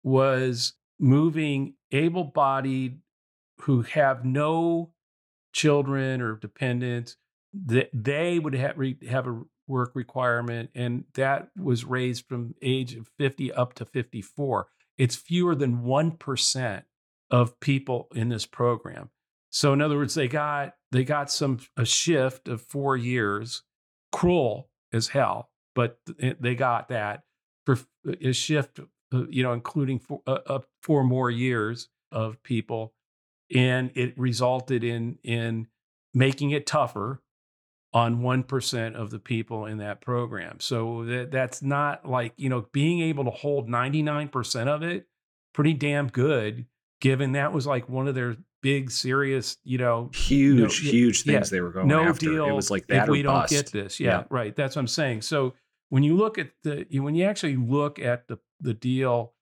was 0.04 0.74
moving 1.00 1.76
able-bodied 1.92 3.00
who 3.62 3.82
have 3.82 4.26
no 4.26 4.92
children 5.54 6.22
or 6.22 6.36
dependents 6.36 7.16
that 7.54 7.90
they 7.94 8.40
would 8.40 8.56
have, 8.56 8.76
have 9.08 9.28
a 9.28 9.42
work 9.68 9.92
requirement 9.94 10.70
and 10.76 11.06
that 11.14 11.50
was 11.58 11.86
raised 11.86 12.26
from 12.28 12.54
age 12.62 12.96
of 12.96 13.08
50 13.18 13.54
up 13.54 13.74
to 13.76 13.86
54 13.86 14.68
it's 14.98 15.16
fewer 15.16 15.56
than 15.56 15.84
1% 15.84 16.84
of 17.32 17.60
people 17.60 18.08
in 18.14 18.30
this 18.30 18.46
program. 18.46 19.10
So 19.50 19.74
in 19.74 19.82
other 19.82 19.98
words, 19.98 20.16
they 20.16 20.28
got 20.28 20.74
they 20.92 21.04
got 21.04 21.32
some 21.32 21.60
a 21.78 21.86
shift 21.86 22.48
of 22.48 22.62
four 22.62 22.96
years, 22.98 23.64
cruel 24.12 24.70
as 24.92 25.10
hell, 25.10 25.50
but 25.76 26.00
they 26.40 26.56
got 26.56 26.90
that 26.90 27.24
for 27.66 27.80
a 28.22 28.34
shift, 28.34 28.80
uh, 29.14 29.26
you 29.30 29.44
know, 29.44 29.54
including 29.54 30.00
four, 30.00 30.22
uh, 30.28 30.40
uh, 30.48 30.60
four 30.82 31.04
more 31.04 31.32
years 31.32 31.90
of 32.12 32.42
people, 32.44 32.94
and 33.54 33.92
it 33.96 34.18
resulted 34.18 34.84
in 34.84 35.18
in 35.24 35.68
making 36.14 36.52
it 36.52 36.68
tougher 36.68 37.22
on 37.94 38.22
1% 38.22 38.96
of 38.96 39.12
the 39.12 39.20
people 39.20 39.66
in 39.68 39.78
that 39.78 40.02
program. 40.02 40.60
So 40.60 41.06
that, 41.06 41.32
that's 41.32 41.62
not 41.62 42.10
like, 42.10 42.34
you 42.38 42.50
know, 42.50 42.66
being 42.72 43.02
able 43.02 43.24
to 43.26 43.30
hold 43.30 43.70
99% 43.70 44.68
of 44.68 44.82
it, 44.82 45.06
pretty 45.54 45.74
damn 45.74 46.08
good, 46.08 46.66
given 47.02 47.34
that 47.34 47.54
was 47.54 47.68
like 47.68 47.88
one 47.88 48.08
of 48.08 48.16
their 48.16 48.36
big, 48.64 48.90
serious, 48.90 49.58
you 49.64 49.78
know, 49.78 50.10
huge, 50.14 50.84
no, 50.84 50.90
huge 50.92 51.24
things 51.24 51.52
yeah, 51.52 51.58
they 51.58 51.62
were 51.62 51.70
going 51.70 51.88
no 51.88 52.04
after. 52.04 52.32
Deal 52.32 52.48
it 52.48 52.54
was 52.54 52.72
like 52.72 52.88
that 52.88 53.04
if 53.04 53.10
we 53.10 53.22
bust. 53.22 53.52
don't 53.52 53.62
get 53.62 53.72
this. 53.72 54.00
Yeah, 54.00 54.20
yeah, 54.20 54.24
right. 54.32 54.56
That's 54.56 54.76
what 54.76 54.82
I'm 54.82 54.88
saying. 54.88 55.22
So 55.22 55.54
when 55.94 56.02
you 56.02 56.18
look 56.18 56.40
at 56.40 56.50
the, 56.64 56.88
when 57.00 57.14
you 57.14 57.24
actually 57.24 57.56
look 57.56 58.00
at 58.00 58.28
the, 58.28 58.40
the 58.60 58.74
deal 58.74 59.34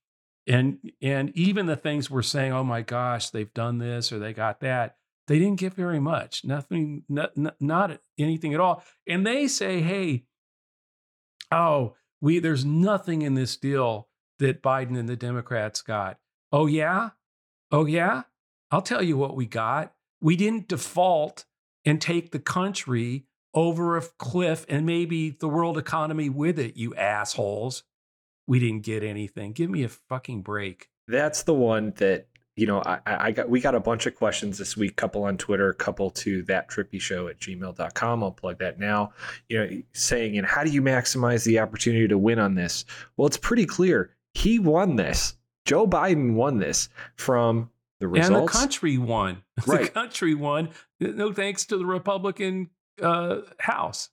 and, 0.45 0.79
and 1.01 1.29
even 1.33 1.65
the 1.65 1.77
things 1.77 2.11
we're 2.11 2.21
saying, 2.21 2.51
oh 2.51 2.65
my 2.65 2.81
gosh, 2.81 3.29
they've 3.29 3.53
done 3.53 3.77
this 3.77 4.11
or 4.11 4.19
they 4.19 4.33
got 4.33 4.59
that 4.59 4.97
they 5.27 5.39
didn't 5.39 5.61
get 5.61 5.73
very 5.73 6.01
much, 6.01 6.43
nothing, 6.43 7.03
not, 7.07 7.31
not 7.61 8.01
anything 8.19 8.53
at 8.53 8.59
all. 8.59 8.83
And 9.07 9.25
they 9.25 9.47
say, 9.47 9.79
hey, 9.79 10.25
oh, 11.53 11.95
we 12.19 12.39
there's 12.39 12.65
nothing 12.65 13.21
in 13.21 13.35
this 13.35 13.55
deal 13.55 14.09
that 14.39 14.61
Biden 14.61 14.99
and 14.99 15.07
the 15.07 15.15
Democrats 15.15 15.81
got. 15.81 16.17
Oh 16.51 16.65
yeah? 16.65 17.11
Oh 17.71 17.85
yeah? 17.85 18.23
I'll 18.71 18.81
tell 18.81 19.01
you 19.01 19.15
what 19.15 19.37
we 19.37 19.45
got. 19.45 19.93
We 20.19 20.35
didn't 20.35 20.67
default 20.67 21.45
and 21.85 22.01
take 22.01 22.31
the 22.31 22.39
country 22.39 23.25
over 23.53 23.97
a 23.97 24.01
cliff 24.01 24.65
and 24.69 24.85
maybe 24.85 25.29
the 25.29 25.47
world 25.47 25.77
economy 25.77 26.29
with 26.29 26.59
it, 26.59 26.77
you 26.77 26.95
assholes. 26.95 27.83
We 28.47 28.59
didn't 28.59 28.83
get 28.83 29.03
anything. 29.03 29.53
Give 29.53 29.69
me 29.69 29.83
a 29.83 29.89
fucking 29.89 30.41
break. 30.41 30.89
That's 31.07 31.43
the 31.43 31.53
one 31.53 31.93
that 31.97 32.27
you 32.55 32.67
know, 32.67 32.81
I, 32.85 32.99
I 33.05 33.31
got 33.31 33.49
we 33.49 33.61
got 33.61 33.75
a 33.75 33.79
bunch 33.79 34.05
of 34.05 34.15
questions 34.15 34.57
this 34.57 34.75
week, 34.75 34.97
couple 34.97 35.23
on 35.23 35.37
Twitter, 35.37 35.71
couple 35.73 36.11
to 36.11 36.43
that 36.43 36.69
trippi 36.69 36.99
show 36.99 37.27
at 37.27 37.39
gmail.com. 37.39 38.23
I'll 38.23 38.31
plug 38.31 38.59
that 38.59 38.77
now. 38.77 39.13
You 39.47 39.59
know, 39.59 39.81
saying, 39.93 40.37
and 40.37 40.45
how 40.45 40.63
do 40.63 40.69
you 40.69 40.81
maximize 40.81 41.45
the 41.45 41.59
opportunity 41.59 42.07
to 42.09 42.17
win 42.17 42.39
on 42.39 42.55
this? 42.55 42.83
Well, 43.15 43.25
it's 43.25 43.37
pretty 43.37 43.65
clear. 43.65 44.11
He 44.33 44.59
won 44.59 44.97
this. 44.97 45.35
Joe 45.65 45.87
Biden 45.87 46.33
won 46.33 46.57
this 46.57 46.89
from 47.15 47.69
the 47.99 48.07
results. 48.07 48.29
And 48.29 48.47
the 48.47 48.51
country 48.51 48.97
won. 48.97 49.43
Right. 49.67 49.85
The 49.85 49.89
country 49.89 50.33
won. 50.33 50.69
No 50.99 51.31
thanks 51.31 51.65
to 51.67 51.77
the 51.77 51.85
Republican 51.85 52.71
uh, 53.01 53.41
House. 53.59 54.09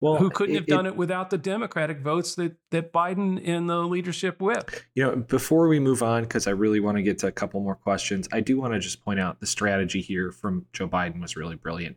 Well, 0.00 0.16
who 0.16 0.30
couldn't 0.30 0.54
it, 0.54 0.58
have 0.58 0.66
done 0.66 0.86
it, 0.86 0.90
it, 0.90 0.96
without 0.96 1.30
the 1.30 1.38
Democratic 1.38 1.98
votes 1.98 2.36
that 2.36 2.56
that 2.70 2.92
Biden 2.92 3.42
and 3.46 3.68
the 3.68 3.78
leadership 3.78 4.40
whip? 4.40 4.70
You 4.94 5.04
know, 5.04 5.16
before 5.16 5.66
we 5.66 5.80
move 5.80 6.02
on, 6.02 6.22
because 6.22 6.46
I 6.46 6.52
really 6.52 6.78
want 6.78 6.98
to 6.98 7.02
get 7.02 7.18
to 7.18 7.26
a 7.26 7.32
couple 7.32 7.60
more 7.60 7.74
questions, 7.74 8.28
I 8.32 8.40
do 8.40 8.60
want 8.60 8.74
to 8.74 8.78
just 8.78 9.04
point 9.04 9.18
out 9.18 9.40
the 9.40 9.46
strategy 9.46 10.00
here 10.00 10.30
from 10.30 10.66
Joe 10.72 10.88
Biden 10.88 11.20
was 11.20 11.36
really 11.36 11.56
brilliant. 11.56 11.96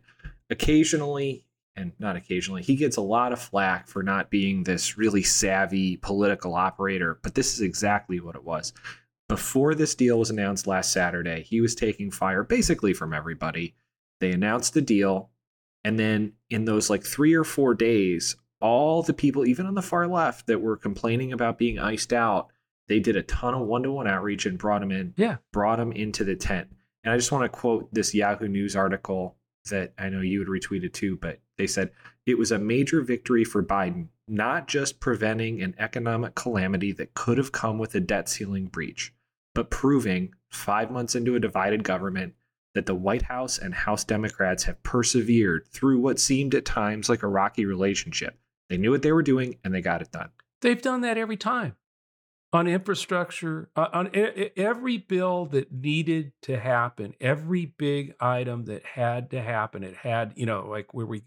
Occasionally, 0.50 1.44
and 1.76 1.92
not 2.00 2.16
occasionally, 2.16 2.62
he 2.62 2.74
gets 2.74 2.96
a 2.96 3.02
lot 3.02 3.32
of 3.32 3.40
flack 3.40 3.86
for 3.86 4.02
not 4.02 4.30
being 4.30 4.64
this 4.64 4.98
really 4.98 5.22
savvy 5.22 5.96
political 5.96 6.54
operator, 6.54 7.20
but 7.22 7.36
this 7.36 7.54
is 7.54 7.60
exactly 7.60 8.18
what 8.18 8.34
it 8.34 8.44
was. 8.44 8.72
Before 9.28 9.74
this 9.74 9.94
deal 9.94 10.18
was 10.18 10.28
announced 10.28 10.66
last 10.66 10.92
Saturday, 10.92 11.42
he 11.42 11.60
was 11.60 11.74
taking 11.74 12.10
fire 12.10 12.42
basically 12.42 12.92
from 12.92 13.14
everybody. 13.14 13.74
They 14.20 14.32
announced 14.32 14.74
the 14.74 14.82
deal 14.82 15.30
and 15.84 15.98
then 15.98 16.32
in 16.50 16.64
those 16.64 16.90
like 16.90 17.04
three 17.04 17.34
or 17.34 17.44
four 17.44 17.74
days, 17.74 18.36
all 18.60 19.02
the 19.02 19.12
people, 19.12 19.44
even 19.46 19.66
on 19.66 19.74
the 19.74 19.82
far 19.82 20.06
left, 20.06 20.46
that 20.46 20.60
were 20.60 20.76
complaining 20.76 21.32
about 21.32 21.58
being 21.58 21.78
iced 21.78 22.12
out, 22.12 22.48
they 22.88 23.00
did 23.00 23.16
a 23.16 23.22
ton 23.22 23.54
of 23.54 23.66
one 23.66 23.82
to 23.82 23.92
one 23.92 24.06
outreach 24.06 24.46
and 24.46 24.58
brought 24.58 24.80
them 24.80 24.92
in. 24.92 25.14
Yeah. 25.16 25.36
Brought 25.52 25.78
them 25.78 25.92
into 25.92 26.24
the 26.24 26.36
tent. 26.36 26.68
And 27.04 27.12
I 27.12 27.16
just 27.16 27.32
want 27.32 27.44
to 27.44 27.48
quote 27.48 27.92
this 27.92 28.14
Yahoo 28.14 28.48
News 28.48 28.76
article 28.76 29.36
that 29.70 29.92
I 29.98 30.08
know 30.08 30.20
you 30.20 30.40
had 30.40 30.48
retweeted 30.48 30.92
too, 30.92 31.16
but 31.16 31.40
they 31.56 31.66
said 31.66 31.90
it 32.26 32.38
was 32.38 32.52
a 32.52 32.58
major 32.58 33.02
victory 33.02 33.44
for 33.44 33.62
Biden, 33.62 34.08
not 34.28 34.68
just 34.68 35.00
preventing 35.00 35.62
an 35.62 35.74
economic 35.78 36.34
calamity 36.34 36.92
that 36.92 37.14
could 37.14 37.38
have 37.38 37.52
come 37.52 37.78
with 37.78 37.94
a 37.94 38.00
debt 38.00 38.28
ceiling 38.28 38.66
breach, 38.66 39.12
but 39.54 39.70
proving 39.70 40.34
five 40.50 40.90
months 40.90 41.14
into 41.14 41.34
a 41.34 41.40
divided 41.40 41.84
government 41.84 42.34
that 42.74 42.86
the 42.86 42.94
White 42.94 43.22
House 43.22 43.58
and 43.58 43.74
House 43.74 44.04
Democrats 44.04 44.64
have 44.64 44.82
persevered 44.82 45.66
through 45.72 46.00
what 46.00 46.18
seemed 46.18 46.54
at 46.54 46.64
times 46.64 47.08
like 47.08 47.22
a 47.22 47.28
rocky 47.28 47.66
relationship. 47.66 48.38
They 48.68 48.76
knew 48.76 48.90
what 48.90 49.02
they 49.02 49.12
were 49.12 49.22
doing 49.22 49.58
and 49.64 49.74
they 49.74 49.82
got 49.82 50.02
it 50.02 50.10
done. 50.10 50.30
They've 50.62 50.80
done 50.80 51.02
that 51.02 51.18
every 51.18 51.36
time 51.36 51.76
on 52.52 52.66
infrastructure, 52.66 53.70
uh, 53.76 53.88
on 53.92 54.10
every 54.56 54.98
bill 54.98 55.46
that 55.46 55.72
needed 55.72 56.32
to 56.42 56.58
happen, 56.58 57.14
every 57.20 57.66
big 57.78 58.14
item 58.20 58.66
that 58.66 58.84
had 58.84 59.30
to 59.30 59.40
happen. 59.40 59.82
It 59.82 59.96
had, 59.96 60.34
you 60.36 60.46
know, 60.46 60.66
like 60.68 60.92
where 60.92 61.06
we 61.06 61.22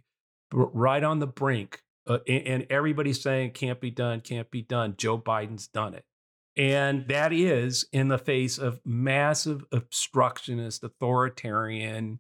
right 0.54 1.04
on 1.04 1.20
the 1.20 1.28
brink, 1.28 1.82
uh, 2.08 2.20
and 2.28 2.68
everybody's 2.70 3.22
saying 3.22 3.52
can't 3.52 3.82
be 3.82 3.90
done, 3.90 4.22
can't 4.22 4.50
be 4.52 4.62
done. 4.62 4.94
Joe 4.98 5.18
Biden's 5.18 5.68
done 5.68 5.96
it. 5.96 6.06
And 6.58 7.08
that 7.10 7.34
is 7.34 7.86
in 7.92 8.08
the 8.08 8.18
face 8.18 8.58
of 8.58 8.80
massive 8.86 9.66
obstructionist, 9.72 10.84
authoritarian, 10.84 12.20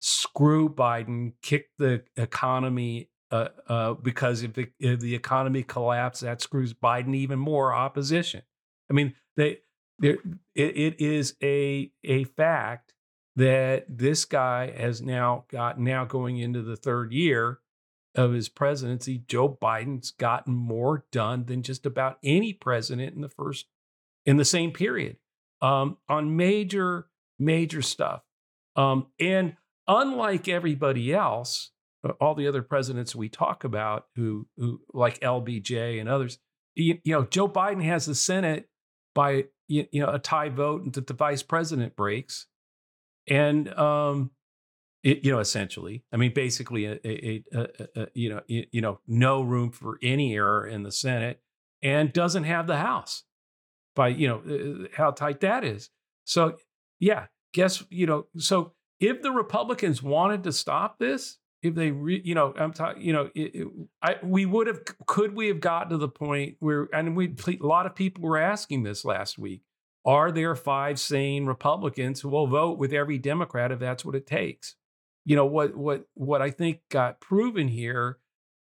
screw 0.00 0.68
Biden, 0.68 1.32
kick 1.42 1.68
the 1.78 2.02
economy 2.16 3.10
uh, 3.30 3.48
uh, 3.68 3.94
because 3.94 4.42
if 4.42 4.54
the, 4.54 4.68
if 4.78 5.00
the 5.00 5.14
economy 5.14 5.62
collapses, 5.62 6.22
that 6.22 6.40
screws 6.40 6.72
Biden 6.72 7.14
even 7.14 7.38
more 7.38 7.74
opposition. 7.74 8.42
I 8.88 8.94
mean, 8.94 9.14
they, 9.36 9.58
it, 10.00 10.20
it 10.54 11.00
is 11.00 11.34
a, 11.42 11.90
a 12.04 12.24
fact 12.24 12.94
that 13.34 13.84
this 13.88 14.24
guy 14.24 14.70
has 14.70 15.02
now 15.02 15.44
got 15.48 15.78
now 15.78 16.04
going 16.04 16.38
into 16.38 16.62
the 16.62 16.76
third 16.76 17.12
year 17.12 17.58
of 18.16 18.32
his 18.32 18.48
presidency, 18.48 19.22
Joe 19.28 19.58
Biden's 19.60 20.10
gotten 20.10 20.54
more 20.54 21.04
done 21.12 21.44
than 21.44 21.62
just 21.62 21.86
about 21.86 22.18
any 22.24 22.52
president 22.52 23.14
in 23.14 23.20
the 23.20 23.28
first 23.28 23.66
in 24.24 24.38
the 24.38 24.44
same 24.44 24.72
period 24.72 25.16
um, 25.62 25.98
on 26.08 26.36
major 26.36 27.06
major 27.38 27.82
stuff. 27.82 28.22
Um, 28.74 29.06
and 29.20 29.56
unlike 29.86 30.48
everybody 30.48 31.12
else, 31.14 31.70
uh, 32.04 32.12
all 32.20 32.34
the 32.34 32.48
other 32.48 32.62
presidents 32.62 33.14
we 33.14 33.28
talk 33.28 33.64
about, 33.64 34.06
who 34.16 34.46
who 34.56 34.80
like 34.92 35.20
LBJ 35.20 36.00
and 36.00 36.08
others, 36.08 36.38
you, 36.74 36.98
you 37.04 37.12
know, 37.12 37.24
Joe 37.24 37.48
Biden 37.48 37.82
has 37.84 38.06
the 38.06 38.14
Senate 38.14 38.68
by 39.14 39.44
you, 39.68 39.86
you 39.92 40.00
know 40.00 40.12
a 40.12 40.18
tie 40.18 40.48
vote 40.48 40.92
that 40.94 41.06
the 41.06 41.14
vice 41.14 41.42
president 41.42 41.96
breaks, 41.96 42.46
and 43.28 43.68
um, 43.74 44.30
it, 45.06 45.24
you 45.24 45.30
know, 45.30 45.38
essentially, 45.38 46.02
I 46.12 46.16
mean, 46.16 46.32
basically, 46.34 46.84
a, 46.86 46.98
a, 47.04 47.44
a, 47.94 48.06
you 48.12 48.28
know, 48.28 48.40
you, 48.48 48.80
know, 48.80 48.98
no 49.06 49.40
room 49.40 49.70
for 49.70 49.98
any 50.02 50.34
error 50.34 50.66
in 50.66 50.82
the 50.82 50.90
Senate, 50.90 51.40
and 51.80 52.12
doesn't 52.12 52.42
have 52.42 52.66
the 52.66 52.78
House 52.78 53.22
by 53.94 54.08
you 54.08 54.26
know 54.26 54.42
uh, 54.48 54.84
uh, 54.84 54.88
how 54.96 55.12
tight 55.12 55.40
that 55.42 55.62
is. 55.62 55.90
So 56.24 56.56
yeah, 56.98 57.26
guess 57.54 57.84
you 57.88 58.06
know. 58.06 58.26
So 58.36 58.72
if 58.98 59.22
the 59.22 59.30
Republicans 59.30 60.02
wanted 60.02 60.42
to 60.42 60.52
stop 60.52 60.98
this, 60.98 61.38
if 61.62 61.76
they, 61.76 61.92
re, 61.92 62.20
you 62.24 62.34
know, 62.34 62.52
I'm 62.58 62.72
talking, 62.72 63.02
you 63.02 63.12
know, 63.12 63.30
it, 63.36 63.54
it, 63.54 63.68
I, 64.02 64.16
we 64.24 64.44
would 64.44 64.66
have, 64.66 64.80
could 65.06 65.36
we 65.36 65.46
have 65.46 65.60
gotten 65.60 65.90
to 65.90 65.98
the 65.98 66.08
point 66.08 66.56
where, 66.58 66.88
and 66.92 67.14
we, 67.14 67.32
a 67.46 67.66
lot 67.66 67.86
of 67.86 67.94
people 67.94 68.24
were 68.24 68.38
asking 68.38 68.82
this 68.82 69.04
last 69.04 69.38
week. 69.38 69.62
Are 70.04 70.32
there 70.32 70.54
five 70.54 70.98
sane 70.98 71.46
Republicans 71.46 72.20
who 72.20 72.30
will 72.30 72.46
vote 72.46 72.78
with 72.78 72.92
every 72.92 73.18
Democrat 73.18 73.70
if 73.70 73.78
that's 73.78 74.04
what 74.04 74.14
it 74.14 74.26
takes? 74.26 74.74
You 75.26 75.36
know 75.36 75.44
what 75.44 75.76
what 75.76 76.06
what 76.14 76.40
I 76.40 76.50
think 76.50 76.80
got 76.88 77.20
proven 77.20 77.68
here 77.68 78.18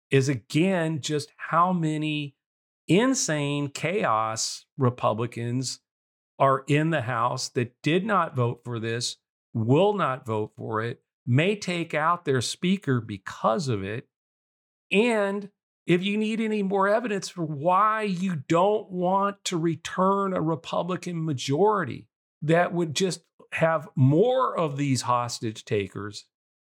is 0.09 0.29
again 0.29 1.01
just 1.01 1.31
how 1.37 1.73
many 1.73 2.35
insane 2.87 3.67
chaos 3.67 4.65
Republicans 4.77 5.81
are 6.39 6.63
in 6.67 6.89
the 6.89 7.01
House 7.01 7.49
that 7.49 7.75
did 7.83 8.05
not 8.05 8.35
vote 8.35 8.61
for 8.63 8.79
this, 8.79 9.17
will 9.53 9.93
not 9.93 10.25
vote 10.25 10.53
for 10.57 10.81
it, 10.81 11.01
may 11.27 11.55
take 11.55 11.93
out 11.93 12.25
their 12.25 12.41
speaker 12.41 13.01
because 13.01 13.67
of 13.67 13.83
it. 13.83 14.07
And 14.91 15.49
if 15.85 16.03
you 16.03 16.17
need 16.17 16.39
any 16.39 16.63
more 16.63 16.87
evidence 16.87 17.29
for 17.29 17.43
why 17.43 18.03
you 18.03 18.43
don't 18.47 18.89
want 18.89 19.43
to 19.45 19.57
return 19.57 20.33
a 20.33 20.41
Republican 20.41 21.23
majority 21.23 22.07
that 22.41 22.73
would 22.73 22.95
just 22.95 23.21
have 23.51 23.87
more 23.95 24.57
of 24.57 24.77
these 24.77 25.03
hostage 25.03 25.65
takers 25.65 26.25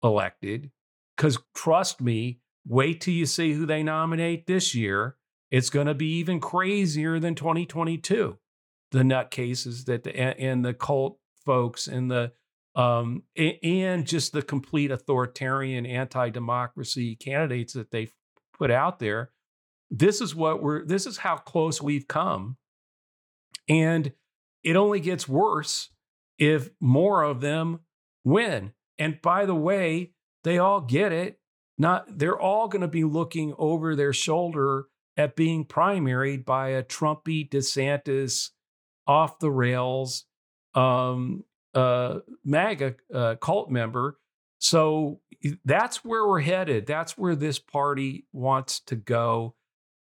elected. 0.06 0.72
Because 1.18 1.38
trust 1.54 2.00
me, 2.00 2.40
wait 2.68 3.02
till 3.02 3.14
you 3.14 3.26
see 3.26 3.54
who 3.54 3.66
they 3.66 3.84
nominate 3.84 4.48
this 4.48 4.74
year. 4.74 5.18
It's 5.52 5.70
going 5.70 5.88
to 5.88 5.94
be 5.94 6.18
even 6.18 6.40
crazier 6.40 7.20
than 7.20 7.36
2022. 7.36 8.38
The 8.92 9.00
nutcases 9.00 9.86
that 9.86 10.04
the, 10.04 10.16
and 10.16 10.64
the 10.64 10.74
cult 10.74 11.20
folks 11.46 11.88
and 11.88 12.10
the 12.10 12.32
um, 12.76 13.24
and 13.38 14.06
just 14.06 14.34
the 14.34 14.42
complete 14.42 14.92
authoritarian 14.92 15.86
anti-democracy 15.86 17.16
candidates 17.16 17.74
that 17.74 17.92
they 17.92 18.10
put 18.58 18.70
out 18.70 19.00
there 19.00 19.32
this 19.92 20.22
is 20.22 20.36
what 20.36 20.62
we're 20.62 20.86
this 20.86 21.06
is 21.06 21.18
how 21.18 21.38
close 21.38 21.82
we've 21.82 22.08
come 22.08 22.58
and 23.70 24.12
it 24.64 24.76
only 24.76 25.00
gets 25.00 25.28
worse 25.28 25.90
if 26.38 26.70
more 26.82 27.24
of 27.24 27.42
them 27.42 27.80
win 28.24 28.74
and 29.00 29.22
by 29.22 29.46
the 29.46 29.56
way 29.56 30.12
they 30.44 30.58
all 30.58 30.82
get 30.82 31.12
it 31.12 31.40
not 31.78 32.06
they're 32.18 32.40
all 32.40 32.68
going 32.68 32.82
to 32.82 32.88
be 32.88 33.04
looking 33.04 33.54
over 33.58 33.96
their 33.96 34.14
shoulder 34.14 34.86
at 35.18 35.36
being 35.36 35.66
primaried 35.66 36.46
by 36.46 36.70
a 36.70 36.84
trumpy 36.84 37.50
desantis 37.50 38.50
off 39.08 39.40
the 39.40 39.52
rails 39.52 40.26
um, 40.76 41.44
uh, 41.74 42.20
MAGA 42.44 42.96
uh, 43.14 43.36
cult 43.36 43.70
member. 43.72 44.20
So 44.60 45.20
that's 45.64 46.04
where 46.04 46.28
we're 46.28 46.42
headed. 46.42 46.88
That's 46.88 47.18
where 47.18 47.36
this 47.36 47.60
party 47.60 48.26
wants 48.32 48.80
to 48.82 48.96
go, 48.96 49.56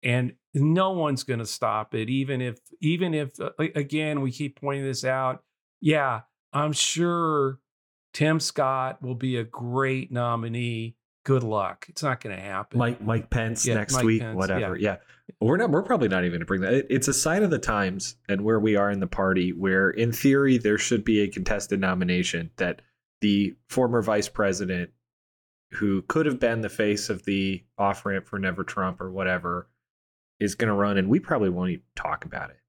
and 0.03 0.33
no 0.53 0.91
one's 0.91 1.23
going 1.23 1.39
to 1.39 1.45
stop 1.45 1.95
it. 1.95 2.09
Even 2.09 2.41
if, 2.41 2.59
even 2.79 3.13
if, 3.13 3.39
uh, 3.39 3.49
again, 3.57 4.21
we 4.21 4.31
keep 4.31 4.59
pointing 4.59 4.85
this 4.85 5.03
out. 5.03 5.43
Yeah, 5.81 6.21
I'm 6.53 6.71
sure 6.71 7.59
Tim 8.13 8.39
Scott 8.39 9.01
will 9.01 9.15
be 9.15 9.37
a 9.37 9.43
great 9.43 10.11
nominee. 10.11 10.95
Good 11.25 11.43
luck. 11.43 11.85
It's 11.89 12.03
not 12.03 12.21
going 12.21 12.35
to 12.35 12.41
happen. 12.41 12.77
Mike 12.77 13.01
Mike 13.01 13.29
Pence 13.29 13.65
yeah, 13.65 13.75
next 13.75 13.93
Mike 13.93 14.03
week, 14.03 14.21
Pence, 14.21 14.35
whatever. 14.35 14.77
Yeah. 14.77 14.91
yeah. 14.91 14.97
We're 15.39 15.57
not. 15.57 15.71
We're 15.71 15.83
probably 15.83 16.09
not 16.09 16.19
even 16.23 16.31
going 16.31 16.39
to 16.41 16.45
bring 16.45 16.61
that. 16.61 16.85
It's 16.89 17.07
a 17.07 17.13
sign 17.13 17.43
of 17.43 17.49
the 17.49 17.59
times 17.59 18.15
and 18.27 18.41
where 18.41 18.59
we 18.59 18.75
are 18.75 18.91
in 18.91 18.99
the 18.99 19.07
party. 19.07 19.51
Where, 19.53 19.89
in 19.89 20.11
theory, 20.11 20.57
there 20.57 20.77
should 20.77 21.05
be 21.05 21.21
a 21.21 21.29
contested 21.29 21.79
nomination 21.79 22.51
that 22.57 22.81
the 23.21 23.55
former 23.69 24.01
vice 24.01 24.27
president, 24.27 24.91
who 25.71 26.01
could 26.03 26.25
have 26.25 26.39
been 26.39 26.61
the 26.61 26.69
face 26.69 27.09
of 27.09 27.23
the 27.23 27.63
off 27.77 28.05
ramp 28.05 28.27
for 28.27 28.37
Never 28.37 28.65
Trump 28.65 28.99
or 28.99 29.11
whatever, 29.11 29.69
is 30.41 30.55
going 30.55 30.67
to 30.67 30.73
run, 30.73 30.97
and 30.97 31.07
we 31.07 31.19
probably 31.19 31.49
won't 31.49 31.71
even 31.71 31.83
talk 31.95 32.25
about 32.25 32.49
it. 32.49 32.59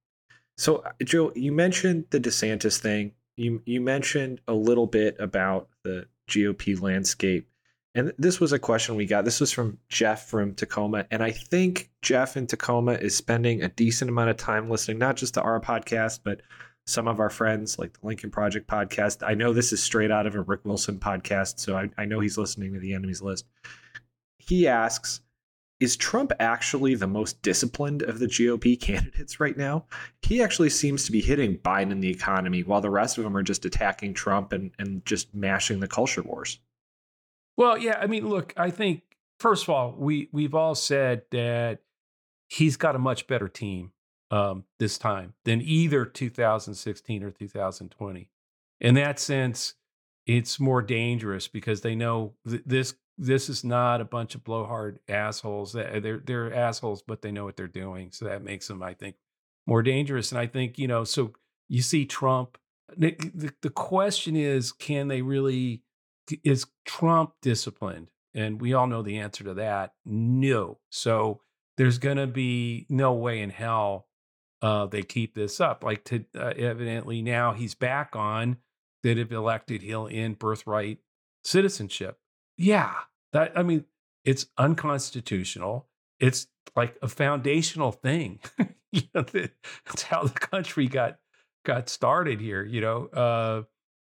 So, 0.56 0.76
uh, 0.76 0.92
Joe, 1.02 1.32
you 1.34 1.50
mentioned 1.50 2.04
the 2.10 2.20
DeSantis 2.20 2.78
thing. 2.78 3.12
You 3.36 3.62
you 3.64 3.80
mentioned 3.80 4.40
a 4.46 4.54
little 4.54 4.86
bit 4.86 5.16
about 5.18 5.68
the 5.82 6.06
GOP 6.28 6.80
landscape. 6.80 7.48
And 7.96 8.12
this 8.18 8.40
was 8.40 8.52
a 8.52 8.58
question 8.58 8.96
we 8.96 9.06
got. 9.06 9.24
This 9.24 9.40
was 9.40 9.52
from 9.52 9.78
Jeff 9.88 10.28
from 10.28 10.54
Tacoma. 10.54 11.06
And 11.12 11.22
I 11.22 11.30
think 11.30 11.90
Jeff 12.02 12.36
in 12.36 12.48
Tacoma 12.48 12.94
is 12.94 13.16
spending 13.16 13.62
a 13.62 13.68
decent 13.68 14.08
amount 14.08 14.30
of 14.30 14.36
time 14.36 14.68
listening, 14.68 14.98
not 14.98 15.16
just 15.16 15.34
to 15.34 15.42
our 15.42 15.60
podcast, 15.60 16.20
but 16.24 16.40
some 16.86 17.06
of 17.06 17.20
our 17.20 17.30
friends, 17.30 17.78
like 17.78 17.92
the 17.98 18.06
Lincoln 18.06 18.30
Project 18.30 18.66
podcast. 18.66 19.26
I 19.26 19.34
know 19.34 19.52
this 19.52 19.72
is 19.72 19.82
straight 19.82 20.10
out 20.10 20.26
of 20.26 20.34
a 20.34 20.42
Rick 20.42 20.64
Wilson 20.64 20.98
podcast, 20.98 21.60
so 21.60 21.76
I, 21.76 21.88
I 21.96 22.04
know 22.04 22.20
he's 22.20 22.36
listening 22.36 22.74
to 22.74 22.80
the 22.80 22.94
enemies 22.94 23.22
list. 23.22 23.46
He 24.38 24.66
asks, 24.66 25.20
is 25.80 25.96
Trump 25.96 26.32
actually 26.38 26.94
the 26.94 27.06
most 27.06 27.42
disciplined 27.42 28.02
of 28.02 28.18
the 28.18 28.26
GOP 28.26 28.80
candidates 28.80 29.40
right 29.40 29.56
now? 29.56 29.86
He 30.22 30.42
actually 30.42 30.70
seems 30.70 31.04
to 31.04 31.12
be 31.12 31.20
hitting 31.20 31.58
Biden 31.58 31.90
in 31.90 32.00
the 32.00 32.10
economy, 32.10 32.62
while 32.62 32.80
the 32.80 32.90
rest 32.90 33.18
of 33.18 33.24
them 33.24 33.36
are 33.36 33.42
just 33.42 33.64
attacking 33.64 34.14
Trump 34.14 34.52
and, 34.52 34.70
and 34.78 35.04
just 35.04 35.34
mashing 35.34 35.80
the 35.80 35.88
culture 35.88 36.22
wars. 36.22 36.60
Well, 37.56 37.78
yeah, 37.78 37.98
I 38.00 38.06
mean, 38.06 38.28
look, 38.28 38.52
I 38.56 38.70
think 38.70 39.02
first 39.38 39.64
of 39.64 39.70
all, 39.70 39.94
we 39.96 40.28
we've 40.32 40.54
all 40.54 40.74
said 40.74 41.22
that 41.30 41.80
he's 42.48 42.76
got 42.76 42.96
a 42.96 42.98
much 42.98 43.26
better 43.26 43.48
team 43.48 43.92
um, 44.30 44.64
this 44.78 44.98
time 44.98 45.34
than 45.44 45.60
either 45.62 46.04
2016 46.04 47.22
or 47.22 47.30
2020. 47.30 48.30
In 48.80 48.94
that 48.94 49.18
sense, 49.18 49.74
it's 50.26 50.58
more 50.58 50.82
dangerous 50.82 51.46
because 51.48 51.82
they 51.82 51.94
know 51.94 52.34
th- 52.48 52.62
this 52.66 52.94
this 53.16 53.48
is 53.48 53.64
not 53.64 54.00
a 54.00 54.04
bunch 54.04 54.34
of 54.34 54.44
blowhard 54.44 54.98
assholes. 55.08 55.72
They're 55.72 56.22
they're 56.24 56.52
assholes, 56.52 57.02
but 57.02 57.22
they 57.22 57.32
know 57.32 57.44
what 57.44 57.56
they're 57.56 57.68
doing. 57.68 58.10
So 58.12 58.24
that 58.26 58.42
makes 58.42 58.68
them, 58.68 58.82
I 58.82 58.94
think, 58.94 59.16
more 59.66 59.82
dangerous. 59.82 60.32
And 60.32 60.40
I 60.40 60.46
think 60.46 60.78
you 60.78 60.88
know, 60.88 61.04
so 61.04 61.32
you 61.68 61.82
see 61.82 62.06
Trump. 62.06 62.58
The, 62.96 63.16
the, 63.34 63.52
the 63.62 63.70
question 63.70 64.36
is, 64.36 64.70
can 64.70 65.08
they 65.08 65.22
really 65.22 65.82
is 66.42 66.66
Trump 66.84 67.32
disciplined? 67.40 68.08
And 68.34 68.60
we 68.60 68.74
all 68.74 68.86
know 68.86 69.02
the 69.02 69.18
answer 69.18 69.44
to 69.44 69.54
that. 69.54 69.94
No. 70.04 70.80
So 70.90 71.40
there's 71.76 71.98
going 71.98 72.16
to 72.16 72.26
be 72.26 72.86
no 72.88 73.12
way 73.12 73.40
in 73.40 73.50
hell 73.50 74.08
uh, 74.60 74.86
they 74.86 75.02
keep 75.02 75.34
this 75.34 75.60
up. 75.60 75.84
Like 75.84 76.04
to 76.04 76.24
uh, 76.36 76.52
evidently 76.56 77.22
now 77.22 77.52
he's 77.52 77.74
back 77.74 78.16
on 78.16 78.56
that 79.02 79.18
if 79.18 79.30
elected 79.30 79.82
he'll 79.82 80.08
end 80.10 80.38
birthright 80.38 80.98
citizenship. 81.44 82.18
Yeah, 82.56 82.94
that 83.32 83.52
I 83.56 83.62
mean 83.62 83.84
it's 84.24 84.46
unconstitutional. 84.58 85.86
It's 86.20 86.46
like 86.76 86.96
a 87.02 87.08
foundational 87.08 87.92
thing. 87.92 88.40
you 88.92 89.02
know, 89.14 89.22
that's 89.22 90.02
how 90.04 90.24
the 90.24 90.30
country 90.30 90.86
got 90.86 91.18
got 91.64 91.88
started 91.88 92.40
here. 92.40 92.64
You 92.64 92.80
know, 92.80 93.06
uh, 93.06 93.62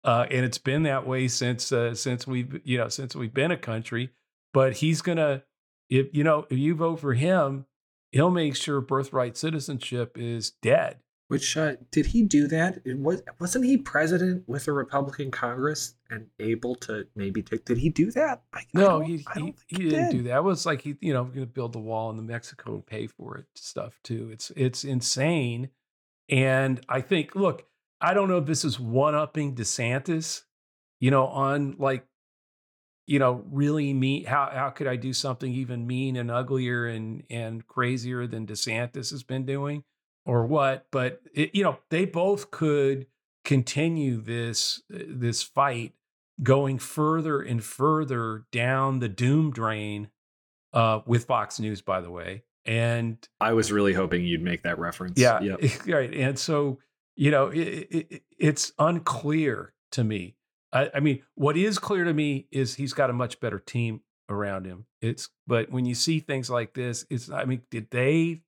uh, 0.04 0.26
and 0.30 0.46
it's 0.46 0.58
been 0.58 0.84
that 0.84 1.08
way 1.08 1.28
since 1.28 1.72
uh, 1.72 1.96
since 1.96 2.28
we've 2.28 2.62
you 2.64 2.78
know 2.78 2.90
since 2.90 3.16
we've 3.16 3.34
been 3.34 3.52
a 3.52 3.58
country. 3.58 4.12
But 4.54 4.74
he's 4.78 5.02
gonna, 5.02 5.44
if 5.90 6.08
you 6.14 6.24
know, 6.24 6.46
if 6.50 6.58
you 6.58 6.76
vote 6.76 7.00
for 7.00 7.14
him, 7.14 7.66
he'll 8.12 8.32
make 8.32 8.56
sure 8.56 8.82
birthright 8.82 9.38
citizenship 9.38 10.18
is 10.18 10.52
dead. 10.62 10.98
Which 11.28 11.58
uh, 11.58 11.74
did 11.90 12.06
he 12.06 12.22
do 12.22 12.48
that? 12.50 12.82
Was 12.86 13.24
wasn't 13.40 13.66
he 13.66 13.78
president 13.78 14.44
with 14.48 14.68
a 14.68 14.72
Republican 14.72 15.32
Congress 15.32 15.96
and 16.12 16.28
able 16.40 16.76
to 16.76 17.08
maybe 17.16 17.42
take? 17.42 17.66
Did 17.66 17.80
he 17.80 17.90
do 17.90 18.12
that? 18.12 18.44
I, 18.54 18.62
no, 18.76 19.02
I 19.02 19.06
he, 19.06 19.26
he, 19.34 19.56
he, 19.68 19.78
didn't 19.90 20.12
did. 20.12 20.12
do 20.12 20.24
that. 20.24 20.38
It 20.38 20.44
was 20.44 20.68
like 20.68 20.82
he, 20.82 20.96
you 21.02 21.14
know, 21.14 21.24
going 21.24 21.40
to 21.40 21.48
build 21.48 21.74
the 21.74 21.80
wall 21.80 22.12
in 22.12 22.18
the 22.18 22.24
Mexico 22.24 22.76
and 22.76 22.86
pay 22.86 23.08
for 23.08 23.38
it 23.38 23.46
stuff 23.56 24.00
too. 24.04 24.30
It's 24.32 24.52
it's 24.56 24.84
insane, 24.84 25.70
and 26.30 26.80
I 26.88 27.02
think 27.02 27.34
look, 27.36 27.66
I 28.00 28.14
don't 28.14 28.30
know 28.30 28.38
if 28.38 28.46
this 28.46 28.64
is 28.64 28.80
one 28.80 29.16
upping 29.16 29.56
DeSantis, 29.56 30.44
you 31.00 31.10
know, 31.10 31.26
on 31.26 31.76
like, 31.80 32.06
you 33.08 33.18
know, 33.18 33.44
really 33.50 33.94
mean. 33.94 34.26
How 34.26 34.52
how 34.54 34.70
could 34.70 34.86
I 34.86 34.96
do 34.96 35.12
something 35.12 35.52
even 35.52 35.88
mean 35.88 36.18
and 36.18 36.30
uglier 36.30 36.86
and 36.86 37.24
and 37.32 37.66
crazier 37.66 38.28
than 38.28 38.46
DeSantis 38.46 39.10
has 39.10 39.24
been 39.24 39.48
doing, 39.48 39.86
or 40.26 40.46
what? 40.46 40.88
But 40.92 41.22
it, 41.34 41.54
you 41.54 41.64
know, 41.64 41.78
they 41.90 42.06
both 42.06 42.52
could 42.52 43.08
continue 43.44 44.22
this 44.22 44.82
this 44.90 45.44
fight 45.44 45.94
going 46.42 46.80
further 46.80 47.42
and 47.42 47.64
further 47.64 48.46
down 48.52 49.00
the 49.00 49.08
doom 49.08 49.52
drain 49.52 50.10
uh, 50.74 51.02
with 51.06 51.26
Fox 51.26 51.60
News, 51.60 51.82
by 51.82 52.02
the 52.02 52.12
way. 52.12 52.44
And 52.66 53.18
I 53.40 53.54
was 53.54 53.72
really 53.72 53.94
hoping 53.94 54.26
you'd 54.26 54.42
make 54.42 54.64
that 54.64 54.80
reference. 54.80 55.20
Yeah, 55.20 55.40
yep. 55.40 55.60
right. 55.88 56.14
And 56.14 56.38
so 56.38 56.80
you 57.16 57.32
know, 57.32 57.48
it, 57.48 57.60
it, 57.60 58.24
it's 58.38 58.74
unclear 58.78 59.74
to 59.92 60.04
me. 60.04 60.36
I, 60.74 60.92
I, 60.96 61.00
mean, 61.00 61.22
what 61.36 61.56
is 61.58 61.80
clear 61.80 62.04
to 62.04 62.14
me 62.14 62.48
is 62.52 62.76
he's 62.76 62.94
got 62.94 63.10
a 63.10 63.14
much 63.14 63.40
better 63.40 63.60
team 63.60 64.02
around 64.30 64.66
him. 64.66 64.86
It's 65.02 65.30
but 65.48 65.72
when 65.72 65.86
you 65.86 65.96
see 65.96 66.20
things 66.20 66.50
like 66.50 66.74
this, 66.74 67.06
it's 67.10 67.30
I 67.30 67.46
mean, 67.46 67.62
did 67.72 67.90
they 67.92 68.42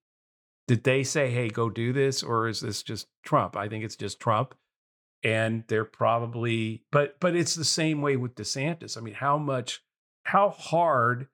did 0.67 0.83
they 0.83 1.03
say, 1.03 1.31
"Hey, 1.31 1.49
go 1.49 1.69
do 1.69 1.93
this," 1.93 2.23
or 2.23 2.47
is 2.47 2.61
this 2.61 2.83
just 2.83 3.07
Trump? 3.23 3.55
I 3.55 3.67
think 3.67 3.83
it's 3.83 3.95
just 3.95 4.19
Trump, 4.19 4.55
and 5.23 5.63
they're 5.67 5.85
probably 5.85 6.83
but 6.91 7.19
but 7.19 7.35
it's 7.35 7.55
the 7.55 7.63
same 7.63 8.01
way 8.01 8.17
with 8.17 8.35
DeSantis. 8.35 8.97
I 8.97 9.01
mean, 9.01 9.15
how 9.15 9.37
much 9.37 9.83
how 10.23 10.49
hard 10.49 11.27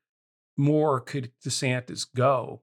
more 0.56 1.00
could 1.00 1.32
DeSantis 1.43 2.06
go 2.15 2.62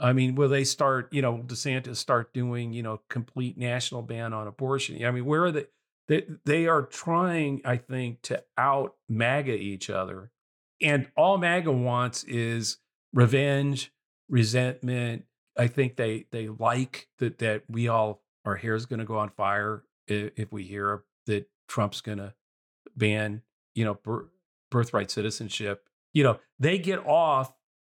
I 0.00 0.14
mean, 0.14 0.34
will 0.34 0.48
they 0.48 0.64
start, 0.64 1.12
you 1.12 1.20
know, 1.20 1.44
DeSantis 1.46 1.96
start 1.96 2.32
doing, 2.32 2.72
you 2.72 2.82
know, 2.82 3.02
complete 3.10 3.58
national 3.58 4.02
ban 4.02 4.32
on 4.32 4.46
abortion? 4.46 5.04
I 5.04 5.10
mean, 5.10 5.26
where 5.26 5.44
are 5.44 5.52
they? 5.52 5.66
They, 6.08 6.24
they 6.44 6.66
are 6.66 6.82
trying, 6.82 7.60
I 7.64 7.76
think, 7.76 8.22
to 8.22 8.42
out 8.58 8.96
MAGA 9.08 9.54
each 9.54 9.90
other. 9.90 10.32
And 10.80 11.08
all 11.16 11.38
MAGA 11.38 11.70
wants 11.70 12.24
is 12.24 12.78
revenge, 13.12 13.92
resentment. 14.28 15.24
I 15.60 15.66
think 15.66 15.96
they 15.96 16.24
they 16.30 16.48
like 16.48 17.08
that 17.18 17.38
that 17.38 17.64
we 17.68 17.88
all 17.88 18.22
our 18.46 18.56
hair 18.56 18.74
is 18.74 18.86
going 18.86 19.00
to 19.00 19.04
go 19.04 19.18
on 19.18 19.28
fire 19.28 19.82
if, 20.06 20.32
if, 20.36 20.52
we 20.52 20.62
hear 20.64 21.04
that 21.26 21.50
Trump's 21.68 22.00
going 22.00 22.16
to 22.16 22.32
ban, 22.96 23.42
you 23.74 23.84
know, 23.84 24.22
birthright 24.70 25.10
citizenship. 25.10 25.86
You 26.14 26.24
know, 26.24 26.38
they 26.58 26.78
get 26.78 27.06
off 27.06 27.52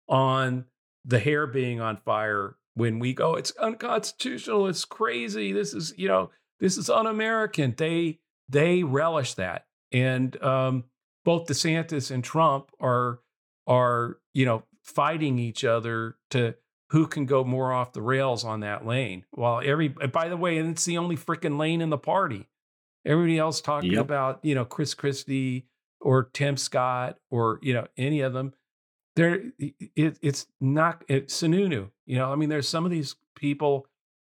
on 0.10 0.66
the 1.06 1.20
hair 1.20 1.48
being 1.48 1.80
on 1.80 1.96
fire 1.96 2.58
when 2.74 3.00
we 3.00 3.14
go, 3.14 3.36
it's 3.36 3.52
unconstitutional, 3.52 4.68
it's 4.68 4.84
crazy, 4.84 5.54
this 5.54 5.74
is, 5.74 5.94
you 5.98 6.10
know, 6.10 6.32
this 6.60 6.78
is 6.78 6.90
un-American. 6.90 7.76
They 7.78 8.20
they 8.50 8.84
relish 8.84 9.36
that. 9.36 9.68
And 9.94 10.42
um, 10.44 10.84
both 11.24 11.48
DeSantis 11.48 12.12
and 12.12 12.26
Trump 12.26 12.72
are 12.82 13.22
are, 13.68 14.18
you 14.34 14.46
know, 14.46 14.64
fighting 14.84 15.40
each 15.40 15.64
other 15.64 16.18
to 16.32 16.56
who 16.94 17.08
can 17.08 17.26
go 17.26 17.44
more 17.44 17.74
off 17.74 17.92
the 17.92 18.02
rails 18.04 18.46
on 18.46 18.60
that 18.60 18.86
lane. 18.86 19.26
While 19.32 19.62
every 19.66 19.88
by 19.88 20.30
the 20.30 20.38
way, 20.38 20.60
and 20.60 20.70
it's 20.70 20.86
the 20.86 21.00
only 21.00 21.18
freaking 21.18 21.58
lane 21.58 21.82
in 21.82 21.90
the 21.90 21.98
party. 21.98 22.48
Everybody 23.04 23.40
else 23.40 23.62
talking 23.62 23.94
Yep. 23.94 24.02
about, 24.02 24.46
you 24.46 24.54
know, 24.54 24.64
Chris 24.64 24.94
Christie 24.94 25.66
or 26.00 26.30
Tim 26.34 26.56
Scott 26.56 27.18
or, 27.32 27.60
you 27.64 27.74
know, 27.74 27.88
any 27.98 28.22
of 28.22 28.34
them. 28.34 28.54
There, 29.16 29.42
it, 29.60 30.20
it's 30.22 30.46
not, 30.62 31.04
it's 31.08 31.42
Sununu. 31.42 31.90
You 32.06 32.18
know, 32.18 32.32
I 32.32 32.36
mean, 32.36 32.50
there's 32.50 32.68
some 32.68 32.86
of 32.86 32.92
these 32.92 33.16
people 33.36 33.88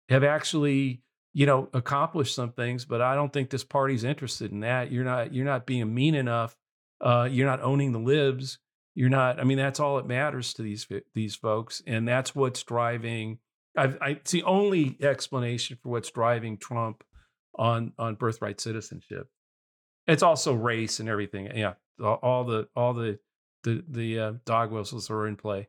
have 0.09 0.23
actually, 0.23 1.03
you 1.35 1.47
know, 1.47 1.69
accomplished 1.75 2.35
some 2.35 2.53
things, 2.53 2.85
but 2.85 3.03
I 3.03 3.17
don't 3.17 3.33
think 3.33 3.51
this 3.51 3.65
party's 3.65 4.05
interested 4.05 4.53
in 4.53 4.61
that. 4.61 4.93
You're 4.93 5.05
not, 5.05 5.35
you're 5.35 5.45
not 5.45 5.67
being 5.67 5.93
mean 5.93 6.15
enough. 6.15 6.57
Uh, 7.01 7.29
you're 7.31 7.47
not 7.47 7.61
owning 7.61 7.91
the 7.91 7.99
libs. 7.99 8.59
You're 8.95 9.09
not. 9.09 9.41
I 9.41 9.45
mean, 9.45 9.59
that's 9.59 9.81
all 9.81 9.97
that 9.97 10.07
matters 10.07 10.53
to 10.55 10.63
these 10.63 10.87
these 11.15 11.35
folks, 11.35 11.83
and 11.87 12.07
that's 12.07 12.35
what's 12.35 12.63
driving. 12.63 13.39
I, 13.77 13.95
I 14.01 14.09
it's 14.11 14.33
the 14.33 14.43
only 14.43 14.99
explanation 15.01 15.79
for 15.83 15.91
what's 15.91 16.11
driving 16.11 16.59
Trump 16.59 17.03
on 17.55 17.93
on 17.99 18.17
birthright 18.17 18.61
citizenship. 18.61 19.29
It's 20.07 20.23
also 20.23 20.53
race 20.53 21.01
and 21.01 21.09
everything. 21.09 21.51
Yeah, 21.57 21.75
all, 22.03 22.19
all 22.23 22.45
the 22.45 22.69
all 22.77 22.93
the 22.93 23.19
the 23.65 23.83
the 23.89 24.19
uh, 24.19 24.33
dog 24.45 24.73
whistles 24.73 25.11
are 25.11 25.27
in 25.27 25.37
play. 25.37 25.69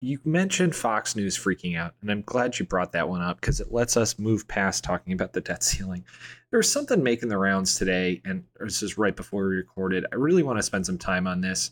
You 0.00 0.18
mentioned 0.24 0.74
Fox 0.74 1.16
News 1.16 1.38
freaking 1.38 1.78
out, 1.78 1.94
and 2.02 2.10
I'm 2.10 2.22
glad 2.22 2.58
you 2.58 2.66
brought 2.66 2.92
that 2.92 3.08
one 3.08 3.22
up 3.22 3.40
because 3.40 3.60
it 3.60 3.72
lets 3.72 3.96
us 3.96 4.18
move 4.18 4.46
past 4.46 4.84
talking 4.84 5.12
about 5.12 5.32
the 5.32 5.40
debt 5.40 5.62
ceiling. 5.62 6.04
There's 6.50 6.70
something 6.70 7.02
making 7.02 7.28
the 7.28 7.38
rounds 7.38 7.76
today, 7.76 8.20
and 8.24 8.44
this 8.60 8.82
is 8.82 8.98
right 8.98 9.16
before 9.16 9.48
we 9.48 9.56
recorded. 9.56 10.04
I 10.12 10.16
really 10.16 10.42
want 10.42 10.58
to 10.58 10.62
spend 10.62 10.84
some 10.84 10.98
time 10.98 11.26
on 11.26 11.40
this. 11.40 11.70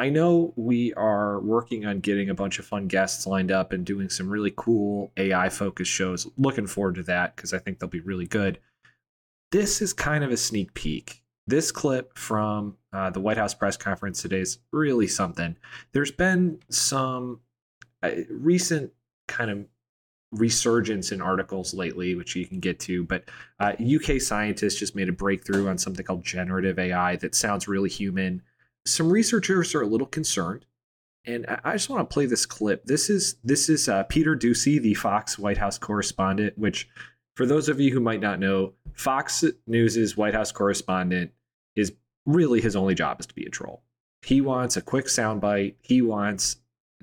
I 0.00 0.08
know 0.08 0.54
we 0.56 0.94
are 0.94 1.40
working 1.40 1.84
on 1.84 2.00
getting 2.00 2.30
a 2.30 2.34
bunch 2.34 2.58
of 2.58 2.64
fun 2.64 2.86
guests 2.86 3.26
lined 3.26 3.52
up 3.52 3.74
and 3.74 3.84
doing 3.84 4.08
some 4.08 4.30
really 4.30 4.50
cool 4.56 5.12
AI 5.18 5.50
focused 5.50 5.90
shows. 5.90 6.26
Looking 6.38 6.66
forward 6.66 6.94
to 6.94 7.02
that 7.02 7.36
because 7.36 7.52
I 7.52 7.58
think 7.58 7.78
they'll 7.78 7.88
be 7.90 8.00
really 8.00 8.24
good. 8.24 8.58
This 9.52 9.82
is 9.82 9.92
kind 9.92 10.24
of 10.24 10.30
a 10.30 10.38
sneak 10.38 10.72
peek. 10.72 11.22
This 11.46 11.70
clip 11.70 12.16
from 12.16 12.78
uh, 12.94 13.10
the 13.10 13.20
White 13.20 13.36
House 13.36 13.52
press 13.52 13.76
conference 13.76 14.22
today 14.22 14.40
is 14.40 14.60
really 14.72 15.06
something. 15.06 15.54
There's 15.92 16.12
been 16.12 16.60
some 16.70 17.40
uh, 18.02 18.12
recent 18.30 18.92
kind 19.28 19.50
of 19.50 19.66
resurgence 20.32 21.12
in 21.12 21.20
articles 21.20 21.74
lately, 21.74 22.14
which 22.14 22.34
you 22.34 22.46
can 22.46 22.60
get 22.60 22.80
to. 22.80 23.04
But 23.04 23.24
uh, 23.58 23.74
UK 23.78 24.18
scientists 24.18 24.78
just 24.78 24.96
made 24.96 25.10
a 25.10 25.12
breakthrough 25.12 25.68
on 25.68 25.76
something 25.76 26.06
called 26.06 26.24
generative 26.24 26.78
AI 26.78 27.16
that 27.16 27.34
sounds 27.34 27.68
really 27.68 27.90
human. 27.90 28.40
Some 28.86 29.10
researchers 29.10 29.74
are 29.74 29.82
a 29.82 29.86
little 29.86 30.06
concerned, 30.06 30.66
and 31.24 31.46
I- 31.64 31.72
just 31.72 31.90
want 31.90 32.08
to 32.08 32.12
play 32.12 32.26
this 32.26 32.46
clip. 32.46 32.84
This 32.84 33.10
is 33.10 33.36
this 33.44 33.68
is 33.68 33.88
uh, 33.88 34.04
Peter 34.04 34.36
Doocy, 34.36 34.80
the 34.80 34.94
Fox 34.94 35.38
White 35.38 35.58
House 35.58 35.78
correspondent. 35.78 36.56
Which, 36.58 36.88
for 37.36 37.46
those 37.46 37.68
of 37.68 37.80
you 37.80 37.92
who 37.92 38.00
might 38.00 38.20
not 38.20 38.38
know, 38.40 38.74
Fox 38.94 39.44
News's 39.66 40.16
White 40.16 40.34
House 40.34 40.52
correspondent 40.52 41.32
is 41.76 41.92
really 42.26 42.60
his 42.60 42.76
only 42.76 42.94
job 42.94 43.20
is 43.20 43.26
to 43.26 43.34
be 43.34 43.44
a 43.44 43.50
troll. 43.50 43.82
He 44.22 44.40
wants 44.40 44.76
a 44.76 44.82
quick 44.82 45.06
soundbite. 45.06 45.76
He 45.80 46.02
wants 46.02 46.56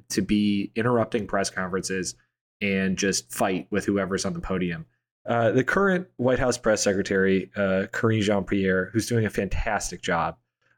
to 0.09 0.21
be 0.21 0.71
interrupting 0.75 1.27
press 1.27 1.49
conferences 1.49 2.15
and 2.61 2.97
just 2.97 3.31
fight 3.33 3.67
with 3.71 3.85
whoever's 3.85 4.25
on 4.25 4.33
the 4.33 4.39
podium. 4.39 4.85
Uh, 5.27 5.51
the 5.51 5.63
current 5.63 6.07
White 6.17 6.39
House 6.39 6.57
press 6.57 6.81
secretary, 6.81 7.51
uh, 7.55 7.87
Karine 7.91 8.21
Jean 8.21 8.43
Pierre, 8.45 8.89
who's 8.93 9.07
doing 9.07 9.25
a 9.25 9.29
fantastic 9.29 10.01
job, 10.01 10.37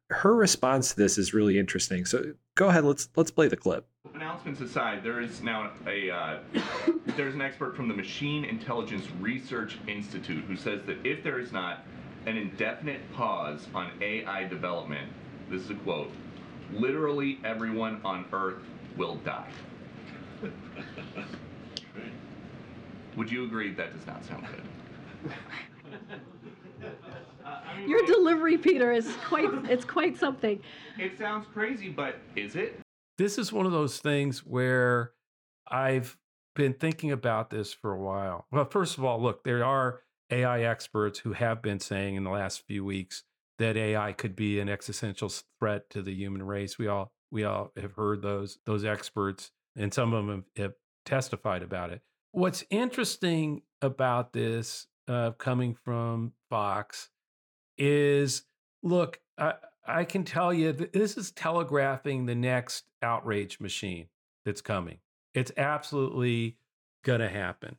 her 0.10 0.36
response 0.36 0.90
to 0.90 0.96
this 0.96 1.18
is 1.18 1.34
really 1.34 1.60
interesting. 1.60 2.06
So 2.06 2.34
go 2.56 2.70
ahead, 2.70 2.84
let's 2.84 3.10
let's 3.16 3.32
play 3.32 3.48
the 3.48 3.56
clip. 3.56 3.88
Announcements 4.14 4.60
aside, 4.62 5.04
there 5.04 5.22
is 5.22 5.42
now 5.42 5.72
a 5.88 6.10
uh, 6.10 6.40
there's 7.16 7.36
an 7.36 7.42
expert 7.42 7.76
from 7.76 7.88
the 7.88 7.94
Machine 7.94 8.44
Intelligence 8.44 9.06
Research 9.20 9.78
Institute 9.88 10.44
who 10.46 10.56
says 10.56 10.82
that 10.88 11.06
if 11.06 11.24
there 11.24 11.40
is 11.40 11.52
not 11.52 11.86
an 12.26 12.38
indefinite 12.38 13.02
pause 13.14 13.68
on 13.74 13.92
AI 14.02 14.46
development, 14.46 15.12
this 15.50 15.62
is 15.62 15.70
a 15.70 15.76
quote, 15.76 16.12
literally 16.74 17.40
everyone 17.44 18.02
on 18.04 18.26
Earth 18.34 18.64
will 18.98 19.16
die. 19.18 19.50
Would 23.16 23.32
you 23.32 23.46
agree 23.46 23.74
that 23.74 23.94
does 23.94 24.08
not 24.08 24.26
sound 24.26 24.46
good? 24.48 25.32
Your 27.88 28.02
delivery, 28.06 28.58
Peter, 28.58 28.92
is 28.92 29.08
quite 29.26 29.50
it's 29.70 29.86
quite 29.86 30.18
something. 30.18 30.62
It 30.98 31.18
sounds 31.18 31.48
crazy, 31.54 31.90
but 31.90 32.20
is 32.36 32.56
it? 32.56 32.80
This 33.18 33.38
is 33.38 33.52
one 33.52 33.66
of 33.66 33.72
those 33.72 34.00
things 34.00 34.46
where 34.46 35.12
I've 35.68 36.18
been 36.56 36.74
thinking 36.74 37.12
about 37.12 37.50
this 37.50 37.74
for 37.74 37.94
a 37.94 38.00
while. 38.00 38.46
Well, 38.52 38.66
first 38.66 38.98
of 38.98 39.04
all, 39.04 39.22
look, 39.22 39.44
there 39.44 39.64
are 39.64 40.02
AI 40.30 40.62
experts 40.62 41.20
who 41.20 41.34
have 41.34 41.62
been 41.62 41.80
saying 41.80 42.16
in 42.16 42.24
the 42.24 42.30
last 42.30 42.64
few 42.68 42.86
weeks 42.86 43.24
that 43.58 43.78
AI 43.78 44.14
could 44.14 44.36
be 44.36 44.60
an 44.60 44.70
existential 44.70 45.32
threat 45.60 45.90
to 45.90 46.02
the 46.02 46.14
human 46.14 46.44
race. 46.44 46.78
We 46.78 46.88
all 46.88 47.12
we 47.32 47.44
all 47.44 47.72
have 47.78 47.94
heard 47.94 48.22
those 48.22 48.58
those 48.66 48.84
experts, 48.84 49.52
and 49.76 49.94
some 49.94 50.14
of 50.14 50.26
them 50.26 50.46
have, 50.56 50.64
have 50.64 50.74
testified 51.06 51.64
about 51.64 51.92
it. 51.92 52.02
What's 52.32 52.64
interesting 52.70 53.64
about 53.82 54.34
this 54.34 54.88
uh, 55.08 55.32
coming 55.32 55.76
from 55.76 56.34
Fox 56.50 57.10
is 57.80 58.44
look, 58.84 59.20
I, 59.38 59.54
I 59.88 60.04
can 60.04 60.24
tell 60.24 60.54
you 60.54 60.72
this 60.72 61.18
is 61.18 61.32
telegraphing 61.32 62.26
the 62.26 62.36
next 62.36 62.86
outrage 63.02 63.60
machine 63.60 64.08
that's 64.46 64.62
coming. 64.62 65.00
It's 65.34 65.52
absolutely 65.58 66.58
going 67.04 67.22
to 67.22 67.30
happen. 67.30 67.78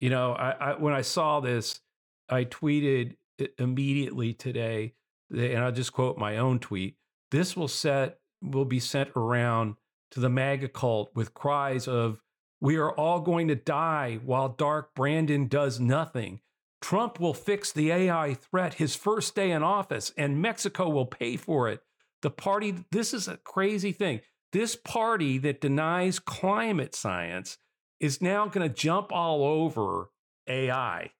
You 0.00 0.10
know, 0.10 0.32
I, 0.32 0.50
I 0.50 0.72
when 0.74 0.92
I 0.92 1.02
saw 1.02 1.40
this, 1.40 1.80
I 2.28 2.44
tweeted 2.44 3.16
immediately 3.58 4.32
today, 4.32 4.94
and 5.30 5.58
I'll 5.58 5.72
just 5.72 5.92
quote 5.92 6.18
my 6.18 6.38
own 6.38 6.58
tweet. 6.58 6.96
This 7.30 7.56
will 7.56 7.68
set 7.68 8.18
will 8.42 8.64
be 8.64 8.80
sent 8.80 9.10
around 9.14 9.76
to 10.10 10.20
the 10.20 10.28
MAGA 10.28 10.68
cult 10.68 11.12
with 11.14 11.34
cries 11.34 11.86
of 11.86 12.20
"We 12.60 12.76
are 12.76 12.92
all 12.92 13.20
going 13.20 13.48
to 13.48 13.54
die 13.54 14.18
while 14.24 14.48
Dark 14.48 14.94
Brandon 14.94 15.46
does 15.46 15.78
nothing." 15.78 16.40
Trump 16.82 17.20
will 17.20 17.32
fix 17.32 17.72
the 17.72 17.92
AI 17.92 18.34
threat 18.34 18.74
his 18.74 18.96
first 18.96 19.34
day 19.34 19.52
in 19.52 19.62
office, 19.62 20.12
and 20.18 20.42
Mexico 20.42 20.88
will 20.88 21.06
pay 21.06 21.36
for 21.36 21.68
it. 21.68 21.80
The 22.20 22.30
party, 22.30 22.84
this 22.90 23.14
is 23.14 23.28
a 23.28 23.38
crazy 23.38 23.92
thing. 23.92 24.20
This 24.52 24.76
party 24.76 25.38
that 25.38 25.60
denies 25.60 26.18
climate 26.18 26.94
science 26.94 27.56
is 28.00 28.20
now 28.20 28.46
going 28.46 28.68
to 28.68 28.74
jump 28.74 29.12
all 29.12 29.44
over 29.44 30.10
AI. 30.48 31.12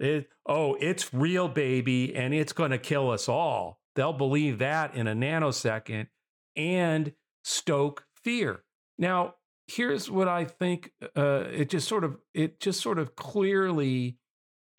It, 0.00 0.28
oh, 0.46 0.76
it's 0.80 1.14
real, 1.14 1.48
baby, 1.48 2.14
and 2.14 2.34
it's 2.34 2.52
going 2.52 2.72
to 2.72 2.78
kill 2.78 3.10
us 3.10 3.28
all. 3.28 3.78
They'll 3.94 4.12
believe 4.12 4.58
that 4.58 4.96
in 4.96 5.06
a 5.06 5.14
nanosecond 5.14 6.08
and 6.56 7.12
stoke 7.44 8.04
fear. 8.16 8.64
Now, 8.98 9.36
here's 9.68 10.10
what 10.10 10.26
I 10.26 10.44
think. 10.44 10.90
Uh, 11.16 11.44
it 11.52 11.70
just 11.70 11.86
sort 11.86 12.02
of, 12.02 12.18
it 12.34 12.58
just 12.58 12.80
sort 12.80 12.98
of 12.98 13.14
clearly 13.14 14.18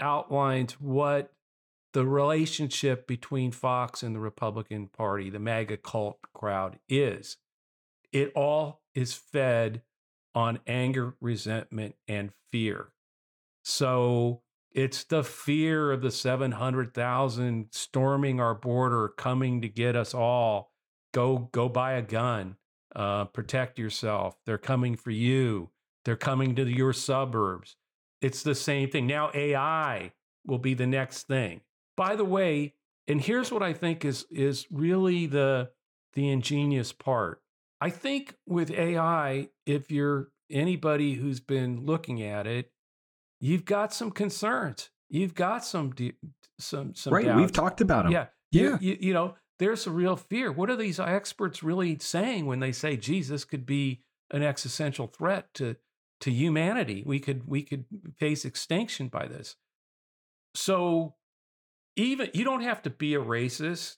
outlines 0.05 0.73
what 0.73 1.33
the 1.93 2.05
relationship 2.05 3.07
between 3.07 3.51
Fox 3.51 4.03
and 4.03 4.15
the 4.15 4.19
Republican 4.19 4.87
Party, 4.87 5.29
the 5.29 5.39
MAGA 5.39 5.77
cult 5.77 6.19
crowd, 6.33 6.77
is. 6.87 7.37
It 8.11 8.31
all 8.35 8.81
is 8.93 9.13
fed 9.15 9.81
on 10.35 10.59
anger, 10.67 11.15
resentment, 11.19 11.95
and 12.07 12.31
fear. 12.51 12.89
So 13.63 14.41
it's 14.71 15.03
the 15.05 15.23
fear 15.23 15.91
of 15.91 16.01
the 16.01 16.11
700,000 16.11 17.67
storming 17.71 18.39
our 18.39 18.53
border, 18.53 19.07
coming 19.07 19.61
to 19.61 19.69
get 19.69 19.95
us 19.95 20.13
all. 20.13 20.71
Go, 21.13 21.49
go 21.51 21.67
buy 21.67 21.93
a 21.93 22.01
gun. 22.01 22.57
Uh, 22.95 23.25
protect 23.25 23.79
yourself. 23.79 24.37
They're 24.45 24.57
coming 24.57 24.95
for 24.95 25.11
you. 25.11 25.71
They're 26.03 26.15
coming 26.15 26.55
to 26.55 26.65
your 26.69 26.93
suburbs. 26.93 27.77
It's 28.21 28.43
the 28.43 28.55
same 28.55 28.89
thing. 28.89 29.07
Now 29.07 29.31
AI 29.33 30.11
will 30.45 30.57
be 30.57 30.73
the 30.73 30.87
next 30.87 31.27
thing. 31.27 31.61
By 31.97 32.15
the 32.15 32.25
way, 32.25 32.73
and 33.07 33.21
here's 33.21 33.51
what 33.51 33.63
I 33.63 33.73
think 33.73 34.03
is 34.03 34.25
is 34.31 34.67
really 34.71 35.25
the 35.25 35.71
the 36.13 36.29
ingenious 36.29 36.91
part. 36.91 37.41
I 37.81 37.89
think 37.89 38.35
with 38.47 38.71
AI, 38.71 39.49
if 39.65 39.91
you're 39.91 40.29
anybody 40.49 41.15
who's 41.15 41.39
been 41.39 41.85
looking 41.85 42.21
at 42.21 42.47
it, 42.47 42.71
you've 43.39 43.65
got 43.65 43.93
some 43.93 44.11
concerns. 44.11 44.89
You've 45.09 45.35
got 45.35 45.63
some 45.63 45.91
de- 45.91 46.15
some 46.57 46.95
some 46.95 47.13
right, 47.13 47.25
doubts. 47.25 47.41
we've 47.41 47.51
talked 47.51 47.81
about 47.81 48.05
them. 48.05 48.13
Yeah, 48.13 48.27
Yeah. 48.51 48.61
You, 48.61 48.77
you, 48.81 48.97
you 48.99 49.13
know, 49.13 49.35
there's 49.59 49.87
a 49.87 49.91
real 49.91 50.15
fear. 50.15 50.51
What 50.51 50.69
are 50.69 50.75
these 50.75 50.99
experts 50.99 51.63
really 51.63 51.97
saying 51.99 52.45
when 52.45 52.59
they 52.59 52.71
say, 52.71 52.97
"Geez, 52.97 53.29
this 53.29 53.45
could 53.45 53.65
be 53.65 54.01
an 54.31 54.41
existential 54.43 55.07
threat 55.07 55.53
to 55.55 55.75
to 56.21 56.31
humanity. 56.31 57.03
We 57.05 57.19
could 57.19 57.47
we 57.47 57.63
could 57.63 57.85
face 58.17 58.45
extinction 58.45 59.07
by 59.07 59.27
this." 59.27 59.55
So, 60.53 61.15
even 61.95 62.29
you 62.33 62.43
don't 62.43 62.63
have 62.63 62.81
to 62.83 62.89
be 62.89 63.15
a 63.15 63.19
racist. 63.19 63.97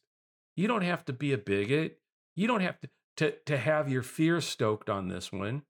You 0.56 0.68
don't 0.68 0.84
have 0.84 1.06
to 1.06 1.14
be 1.14 1.34
a 1.34 1.38
bigot. 1.38 2.00
You 2.36 2.48
don't 2.48 2.62
have 2.62 2.80
to 2.82 2.90
to 3.18 3.32
to 3.46 3.58
have 3.58 3.90
your 3.90 4.04
fear 4.04 4.42
stoked 4.42 4.90
on 4.90 5.08
this 5.08 5.32
one. 5.32 5.64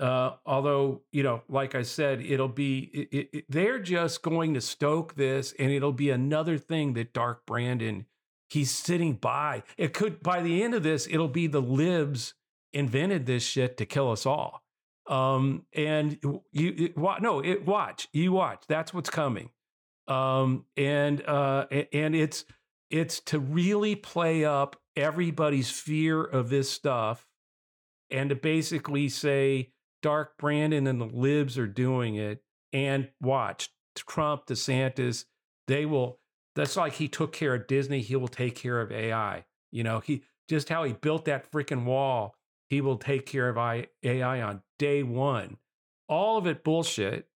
Uh, 0.00 0.32
although, 0.46 1.02
you 1.12 1.22
know, 1.22 1.42
like 1.48 1.74
I 1.74 1.82
said, 1.82 2.22
it'll 2.22 2.48
be, 2.48 3.08
it, 3.12 3.28
it, 3.32 3.44
they're 3.48 3.78
just 3.78 4.22
going 4.22 4.54
to 4.54 4.60
stoke 4.60 5.14
this 5.14 5.54
and 5.58 5.70
it'll 5.70 5.92
be 5.92 6.10
another 6.10 6.56
thing 6.56 6.94
that 6.94 7.12
Dark 7.12 7.44
Brandon, 7.46 8.06
he's 8.48 8.70
sitting 8.70 9.14
by. 9.14 9.62
It 9.76 9.92
could, 9.92 10.22
by 10.22 10.40
the 10.40 10.62
end 10.62 10.74
of 10.74 10.82
this, 10.82 11.06
it'll 11.10 11.28
be 11.28 11.46
the 11.46 11.60
libs 11.60 12.34
invented 12.72 13.26
this 13.26 13.42
shit 13.42 13.76
to 13.76 13.86
kill 13.86 14.10
us 14.10 14.24
all. 14.24 14.61
Um, 15.08 15.66
and 15.74 16.18
you, 16.22 16.42
you 16.52 16.92
no, 16.96 17.40
it, 17.40 17.66
watch, 17.66 18.08
you 18.12 18.32
watch, 18.32 18.64
that's 18.68 18.94
what's 18.94 19.10
coming. 19.10 19.50
Um, 20.08 20.64
and, 20.76 21.22
uh, 21.26 21.66
and 21.92 22.14
it's, 22.14 22.44
it's 22.90 23.20
to 23.20 23.38
really 23.38 23.94
play 23.96 24.44
up 24.44 24.76
everybody's 24.96 25.70
fear 25.70 26.22
of 26.22 26.50
this 26.50 26.70
stuff 26.70 27.26
and 28.10 28.30
to 28.30 28.36
basically 28.36 29.08
say, 29.08 29.72
Dark 30.02 30.36
Brandon 30.36 30.86
and 30.86 31.00
the 31.00 31.06
libs 31.06 31.56
are 31.56 31.66
doing 31.66 32.16
it. 32.16 32.42
And 32.72 33.08
watch 33.20 33.70
Trump, 33.94 34.46
DeSantis, 34.46 35.24
they 35.68 35.86
will. 35.86 36.18
That's 36.54 36.76
like 36.76 36.94
he 36.94 37.08
took 37.08 37.32
care 37.32 37.54
of 37.54 37.66
Disney. 37.66 38.00
He 38.00 38.16
will 38.16 38.28
take 38.28 38.56
care 38.56 38.80
of 38.80 38.92
AI. 38.92 39.44
You 39.70 39.84
know, 39.84 40.00
he 40.00 40.22
just 40.48 40.68
how 40.68 40.84
he 40.84 40.92
built 40.92 41.24
that 41.26 41.50
freaking 41.50 41.84
wall. 41.84 42.34
He 42.72 42.80
will 42.80 42.96
take 42.96 43.26
care 43.26 43.50
of 43.50 43.58
AI 44.02 44.40
on 44.40 44.62
day 44.78 45.02
one. 45.02 45.58
All 46.08 46.38
of 46.38 46.46
it 46.46 46.64
bullshit. 46.64 47.28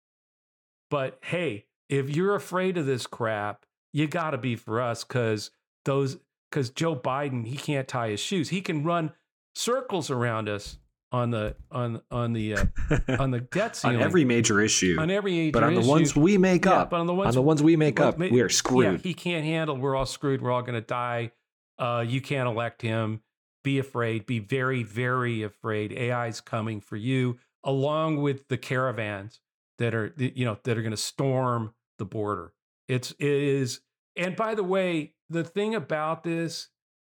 But 0.89 1.19
hey, 1.23 1.65
if 1.89 2.15
you're 2.15 2.35
afraid 2.35 2.77
of 2.77 2.85
this 2.85 3.05
crap, 3.05 3.65
you 3.91 4.07
got 4.07 4.29
to 4.29 4.37
be 4.37 4.55
for 4.55 4.79
us 4.79 5.03
because 5.03 5.51
those 5.83 6.19
because 6.49 6.69
Joe 6.69 6.95
Biden 6.95 7.45
he 7.45 7.57
can't 7.57 7.85
tie 7.85 8.11
his 8.11 8.21
shoes. 8.21 8.47
He 8.47 8.61
can 8.61 8.85
run 8.85 9.11
circles 9.55 10.09
around 10.09 10.47
us 10.47 10.77
on 11.11 11.31
the 11.31 11.57
on 11.69 12.01
on 12.09 12.31
the 12.31 12.53
uh, 12.53 12.65
on 13.19 13.31
the 13.31 13.41
debt 13.41 13.75
ceiling 13.75 13.97
on 13.97 14.03
every 14.03 14.23
major 14.23 14.61
issue 14.61 14.95
on 14.97 15.11
every 15.11 15.33
major 15.33 15.51
but 15.51 15.63
on 15.63 15.73
the 15.73 15.81
issue, 15.81 15.89
ones 15.89 16.15
we 16.15 16.37
make 16.37 16.63
yeah, 16.63 16.75
up 16.75 16.91
but 16.91 17.01
on 17.01 17.07
the 17.07 17.13
ones 17.13 17.27
on 17.27 17.35
the 17.35 17.41
ones 17.41 17.61
we 17.61 17.75
make 17.75 17.99
well, 17.99 18.07
up 18.07 18.17
we 18.17 18.39
are 18.39 18.47
screwed 18.47 18.85
Yeah, 18.85 18.97
he 18.99 19.13
can't 19.13 19.43
handle. 19.43 19.75
We're 19.75 19.97
all 19.97 20.05
screwed. 20.05 20.41
We're 20.41 20.53
all 20.53 20.61
going 20.61 20.75
to 20.75 20.87
die. 20.87 21.31
Uh, 21.77 22.05
you 22.07 22.21
can't 22.21 22.47
elect 22.47 22.81
him. 22.81 23.19
Be 23.65 23.79
afraid. 23.79 24.25
Be 24.25 24.39
very 24.39 24.83
very 24.83 25.43
afraid. 25.43 25.91
AI 25.91 26.27
is 26.27 26.39
coming 26.39 26.79
for 26.79 26.95
you, 26.95 27.37
along 27.63 28.21
with 28.21 28.47
the 28.47 28.57
caravans 28.57 29.41
that 29.79 29.93
are 29.93 30.13
you 30.17 30.45
know 30.45 30.57
that 30.63 30.77
are 30.77 30.81
going 30.81 30.91
to 30.91 30.97
storm 30.97 31.73
the 31.97 32.05
border. 32.05 32.53
It's 32.87 33.11
it 33.11 33.27
is. 33.27 33.81
And 34.15 34.35
by 34.35 34.55
the 34.55 34.63
way, 34.63 35.15
the 35.29 35.43
thing 35.43 35.75
about 35.75 36.23
this, 36.23 36.69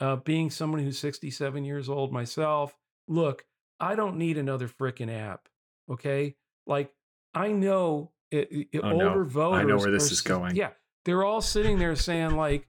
uh, 0.00 0.16
being 0.16 0.48
someone 0.50 0.80
who's 0.82 0.98
67 0.98 1.64
years 1.64 1.88
old 1.88 2.12
myself, 2.12 2.74
look, 3.08 3.44
I 3.80 3.94
don't 3.96 4.16
need 4.16 4.38
another 4.38 4.68
freaking 4.68 5.12
app. 5.12 5.48
Okay. 5.90 6.36
Like 6.66 6.92
I 7.34 7.48
know 7.48 8.12
it, 8.30 8.48
it, 8.72 8.80
Oh, 8.82 8.92
no. 8.92 9.08
older 9.08 9.24
voters. 9.24 9.60
I 9.60 9.64
know 9.64 9.76
where 9.78 9.90
this 9.90 10.10
are 10.10 10.12
is 10.12 10.20
going. 10.22 10.56
Yeah. 10.56 10.70
They're 11.04 11.24
all 11.24 11.40
sitting 11.40 11.78
there 11.78 11.94
saying, 11.94 12.36
like, 12.36 12.66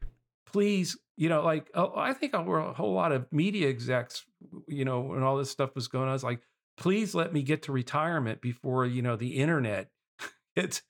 please, 0.58 0.98
you 1.18 1.30
know, 1.30 1.44
like, 1.44 1.70
uh, 1.76 1.90
I 1.96 2.14
think 2.14 2.34
a 2.34 2.42
whole 2.42 2.94
lot 2.94 3.12
of 3.12 3.32
media 3.32 3.70
execs, 3.70 4.26
you 4.68 4.86
know, 4.86 5.02
when 5.02 5.22
all 5.22 5.38
this 5.38 5.52
stuff 5.52 5.76
was 5.76 5.88
going 5.88 6.06
on, 6.06 6.10
I 6.10 6.14
was 6.14 6.24
like, 6.24 6.42
please 6.80 7.14
let 7.14 7.32
me 7.32 7.44
get 7.44 7.62
to 7.64 7.72
retirement 7.72 8.42
before, 8.42 8.84
you 8.84 9.04
know, 9.04 9.16
the 9.16 9.36
internet, 9.36 9.92
it's, 10.56 10.82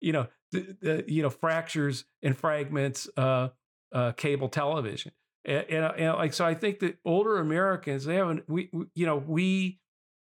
you 0.00 0.12
know, 0.12 0.26
the, 0.50 0.76
the, 0.80 1.04
you 1.06 1.22
know, 1.22 1.30
fractures 1.30 2.04
and 2.20 2.36
fragments, 2.36 3.08
uh, 3.16 3.50
uh, 3.92 4.10
cable 4.12 4.48
television. 4.48 5.12
And, 5.44 5.64
and, 5.70 5.84
and 5.84 6.14
like, 6.16 6.32
so 6.32 6.44
I 6.44 6.54
think 6.54 6.80
that 6.80 6.98
older 7.04 7.38
Americans, 7.38 8.06
they 8.06 8.16
haven't, 8.16 8.42
we, 8.48 8.70
we, 8.72 8.86
you 8.96 9.06
know, 9.06 9.22
we, 9.24 9.78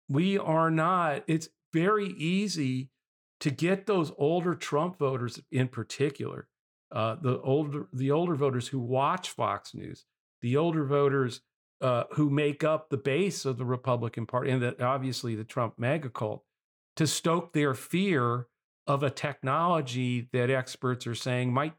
we 0.08 0.38
are 0.38 0.70
not, 0.70 1.22
it's 1.26 1.50
very 1.74 2.06
easy 2.16 2.88
to 3.40 3.50
get 3.50 3.84
those 3.84 4.10
older 4.16 4.54
Trump 4.54 4.98
voters 4.98 5.38
in 5.52 5.68
particular, 5.68 6.48
uh, 6.94 7.16
the 7.20 7.40
older, 7.42 7.88
the 7.92 8.10
older 8.12 8.34
voters 8.36 8.68
who 8.68 8.78
watch 8.78 9.30
Fox 9.30 9.74
News, 9.74 10.06
the 10.42 10.56
older 10.56 10.84
voters 10.86 11.42
uh, 11.82 12.04
who 12.12 12.30
make 12.30 12.64
up 12.64 12.88
the 12.88 12.96
base 12.96 13.44
of 13.44 13.58
the 13.58 13.64
Republican 13.66 14.26
Party, 14.26 14.50
and 14.50 14.62
that 14.62 14.80
obviously 14.80 15.34
the 15.34 15.44
Trump 15.44 15.74
MAGA 15.78 16.10
cult, 16.10 16.44
to 16.96 17.06
stoke 17.06 17.52
their 17.52 17.74
fear 17.74 18.46
of 18.86 19.02
a 19.02 19.10
technology 19.10 20.28
that 20.32 20.50
experts 20.50 21.06
are 21.06 21.14
saying 21.14 21.52
might 21.52 21.74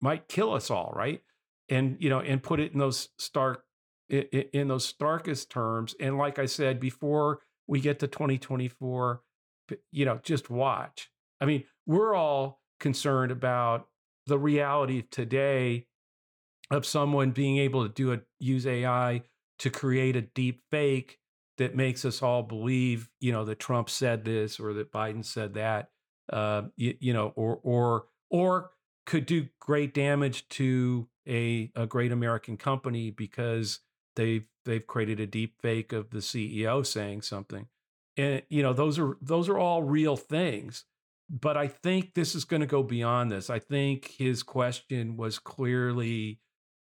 might 0.00 0.28
kill 0.28 0.52
us 0.52 0.70
all, 0.70 0.92
right? 0.94 1.20
And 1.68 1.96
you 2.00 2.08
know, 2.10 2.20
and 2.20 2.42
put 2.42 2.60
it 2.60 2.72
in 2.72 2.78
those 2.78 3.08
stark 3.18 3.64
i- 4.12 4.28
i- 4.32 4.48
in 4.52 4.68
those 4.68 4.84
starkest 4.84 5.50
terms. 5.50 5.94
And 6.00 6.18
like 6.18 6.38
I 6.38 6.46
said 6.46 6.80
before, 6.80 7.40
we 7.66 7.80
get 7.80 7.98
to 8.00 8.08
2024, 8.08 9.22
you 9.90 10.04
know, 10.04 10.18
just 10.22 10.50
watch. 10.50 11.10
I 11.40 11.46
mean, 11.46 11.64
we're 11.86 12.14
all 12.14 12.60
concerned 12.80 13.32
about 13.32 13.88
the 14.26 14.38
reality 14.38 15.02
today 15.10 15.86
of 16.70 16.86
someone 16.86 17.32
being 17.32 17.58
able 17.58 17.86
to 17.86 17.92
do 17.92 18.12
a 18.12 18.20
use 18.38 18.66
AI 18.66 19.22
to 19.58 19.70
create 19.70 20.16
a 20.16 20.22
deep 20.22 20.62
fake 20.70 21.18
that 21.58 21.76
makes 21.76 22.04
us 22.04 22.22
all 22.22 22.42
believe, 22.42 23.08
you 23.20 23.30
know, 23.30 23.44
that 23.44 23.58
Trump 23.58 23.90
said 23.90 24.24
this 24.24 24.58
or 24.58 24.72
that 24.74 24.90
Biden 24.90 25.24
said 25.24 25.54
that, 25.54 25.90
uh, 26.32 26.62
you, 26.76 26.94
you 26.98 27.12
know, 27.12 27.32
or 27.36 27.60
or 27.62 28.06
or 28.30 28.70
could 29.06 29.26
do 29.26 29.48
great 29.60 29.94
damage 29.94 30.48
to 30.48 31.08
a 31.28 31.70
a 31.76 31.86
great 31.86 32.12
American 32.12 32.56
company 32.56 33.10
because 33.10 33.80
they've 34.16 34.44
they've 34.64 34.86
created 34.86 35.20
a 35.20 35.26
deep 35.26 35.54
fake 35.60 35.92
of 35.92 36.10
the 36.10 36.18
CEO 36.18 36.84
saying 36.86 37.22
something, 37.22 37.66
and 38.16 38.42
you 38.48 38.62
know 38.62 38.72
those 38.72 38.98
are 38.98 39.16
those 39.20 39.48
are 39.48 39.58
all 39.58 39.82
real 39.82 40.16
things. 40.16 40.84
But 41.32 41.56
I 41.56 41.66
think 41.66 42.12
this 42.12 42.34
is 42.34 42.44
going 42.44 42.60
to 42.60 42.66
go 42.66 42.82
beyond 42.82 43.32
this. 43.32 43.48
I 43.48 43.58
think 43.58 44.14
his 44.18 44.42
question 44.42 45.16
was 45.16 45.38
clearly, 45.38 46.40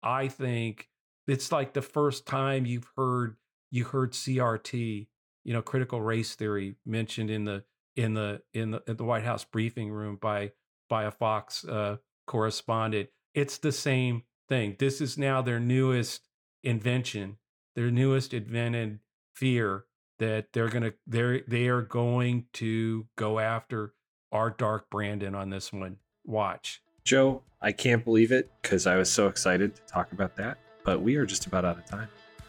I 0.04 0.28
think 0.28 0.88
it's 1.26 1.50
like 1.50 1.72
the 1.72 1.82
first 1.82 2.26
time 2.26 2.64
you've 2.64 2.88
heard 2.96 3.36
you 3.72 3.84
heard 3.84 4.12
CRT, 4.12 5.08
you 5.44 5.52
know, 5.52 5.62
critical 5.62 6.00
race 6.00 6.36
theory 6.36 6.76
mentioned 6.86 7.28
in 7.28 7.44
the 7.44 7.64
in 7.96 8.14
the 8.14 8.42
in 8.54 8.70
the 8.70 8.82
at 8.86 8.98
the 8.98 9.04
White 9.04 9.24
House 9.24 9.44
briefing 9.44 9.90
room 9.90 10.16
by 10.20 10.52
by 10.88 11.04
a 11.04 11.10
Fox 11.10 11.64
uh, 11.64 11.96
correspondent. 12.28 13.08
It's 13.34 13.58
the 13.58 13.72
same 13.72 14.22
thing. 14.48 14.76
This 14.78 15.00
is 15.00 15.18
now 15.18 15.42
their 15.42 15.60
newest 15.60 16.28
invention, 16.62 17.38
their 17.74 17.90
newest 17.90 18.32
invented 18.32 19.00
fear 19.34 19.86
that 20.20 20.52
they're 20.52 20.68
gonna 20.68 20.92
they're 21.06 21.40
they 21.48 21.66
are 21.66 21.82
going 21.82 22.46
to 22.54 23.08
go 23.16 23.40
after 23.40 23.94
our 24.32 24.50
Dark 24.50 24.90
Brandon 24.90 25.34
on 25.34 25.50
this 25.50 25.72
one. 25.72 25.96
Watch. 26.24 26.82
joe 27.04 27.42
i 27.62 27.70
can't 27.70 28.04
believe 28.04 28.32
it 28.32 28.50
because 28.60 28.86
i 28.86 28.96
was 28.96 29.08
so 29.10 29.28
excited 29.28 29.74
to 29.76 29.82
talk 29.82 30.10
about 30.12 30.34
that 30.36 30.58
but 30.84 31.00
we 31.00 31.14
are 31.16 31.24
just 31.24 31.46
about 31.46 31.64
out 31.64 31.78
of 31.78 31.86
time 31.86 32.08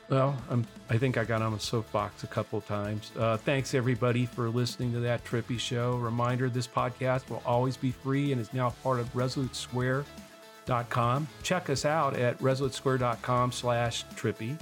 Well, 0.09 0.35
I'm, 0.49 0.65
I 0.89 0.97
think 0.97 1.17
I 1.17 1.23
got 1.25 1.41
on 1.41 1.53
a 1.53 1.59
soapbox 1.59 2.23
a 2.23 2.27
couple 2.27 2.61
times. 2.61 3.11
Uh, 3.19 3.35
thanks 3.35 3.73
everybody 3.73 4.25
for 4.25 4.47
listening 4.49 4.93
to 4.93 5.01
that 5.01 5.25
Trippi 5.25 5.59
show. 5.59 5.97
Reminder: 5.97 6.47
this 6.49 6.65
podcast 6.65 7.29
will 7.29 7.43
always 7.45 7.75
be 7.75 7.91
free 7.91 8.31
and 8.31 8.39
is 8.39 8.53
now 8.53 8.69
part 8.83 9.01
of 9.01 9.13
ResoluteSquare.com. 9.13 11.27
Check 11.43 11.69
us 11.69 11.83
out 11.85 12.15
at 12.15 12.37
resolutesquare.com 12.39 13.51
slash 13.51 14.05
trippi. 14.15 14.57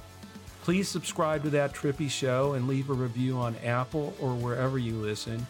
Please 0.64 0.90
subscribe 0.90 1.44
to 1.44 1.50
that 1.52 1.74
Trippi 1.74 2.10
show 2.10 2.54
and 2.54 2.68
leave 2.68 2.90
a 2.90 2.94
review 2.94 3.38
on 3.38 3.56
Apple 3.64 4.16
or 4.20 4.34
wherever 4.34 4.80
you 4.80 4.96
listen. 4.96 5.46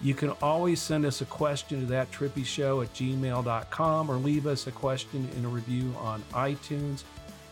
You 0.00 0.14
can 0.14 0.30
always 0.42 0.80
send 0.80 1.04
us 1.04 1.20
a 1.20 1.24
question 1.24 1.80
to 1.80 1.86
that 1.86 2.10
trippi 2.12 2.44
show 2.44 2.82
at 2.82 2.92
gmail.com 2.94 4.10
or 4.10 4.16
leave 4.16 4.46
us 4.46 4.66
a 4.66 4.72
question 4.72 5.28
in 5.36 5.44
a 5.44 5.48
review 5.48 5.92
on 5.98 6.22
iTunes. 6.32 7.02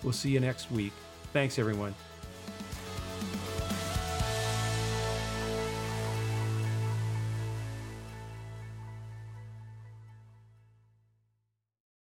We'll 0.02 0.12
see 0.12 0.30
you 0.30 0.40
next 0.40 0.70
week. 0.70 0.92
Thanks, 1.32 1.58
everyone. 1.58 1.94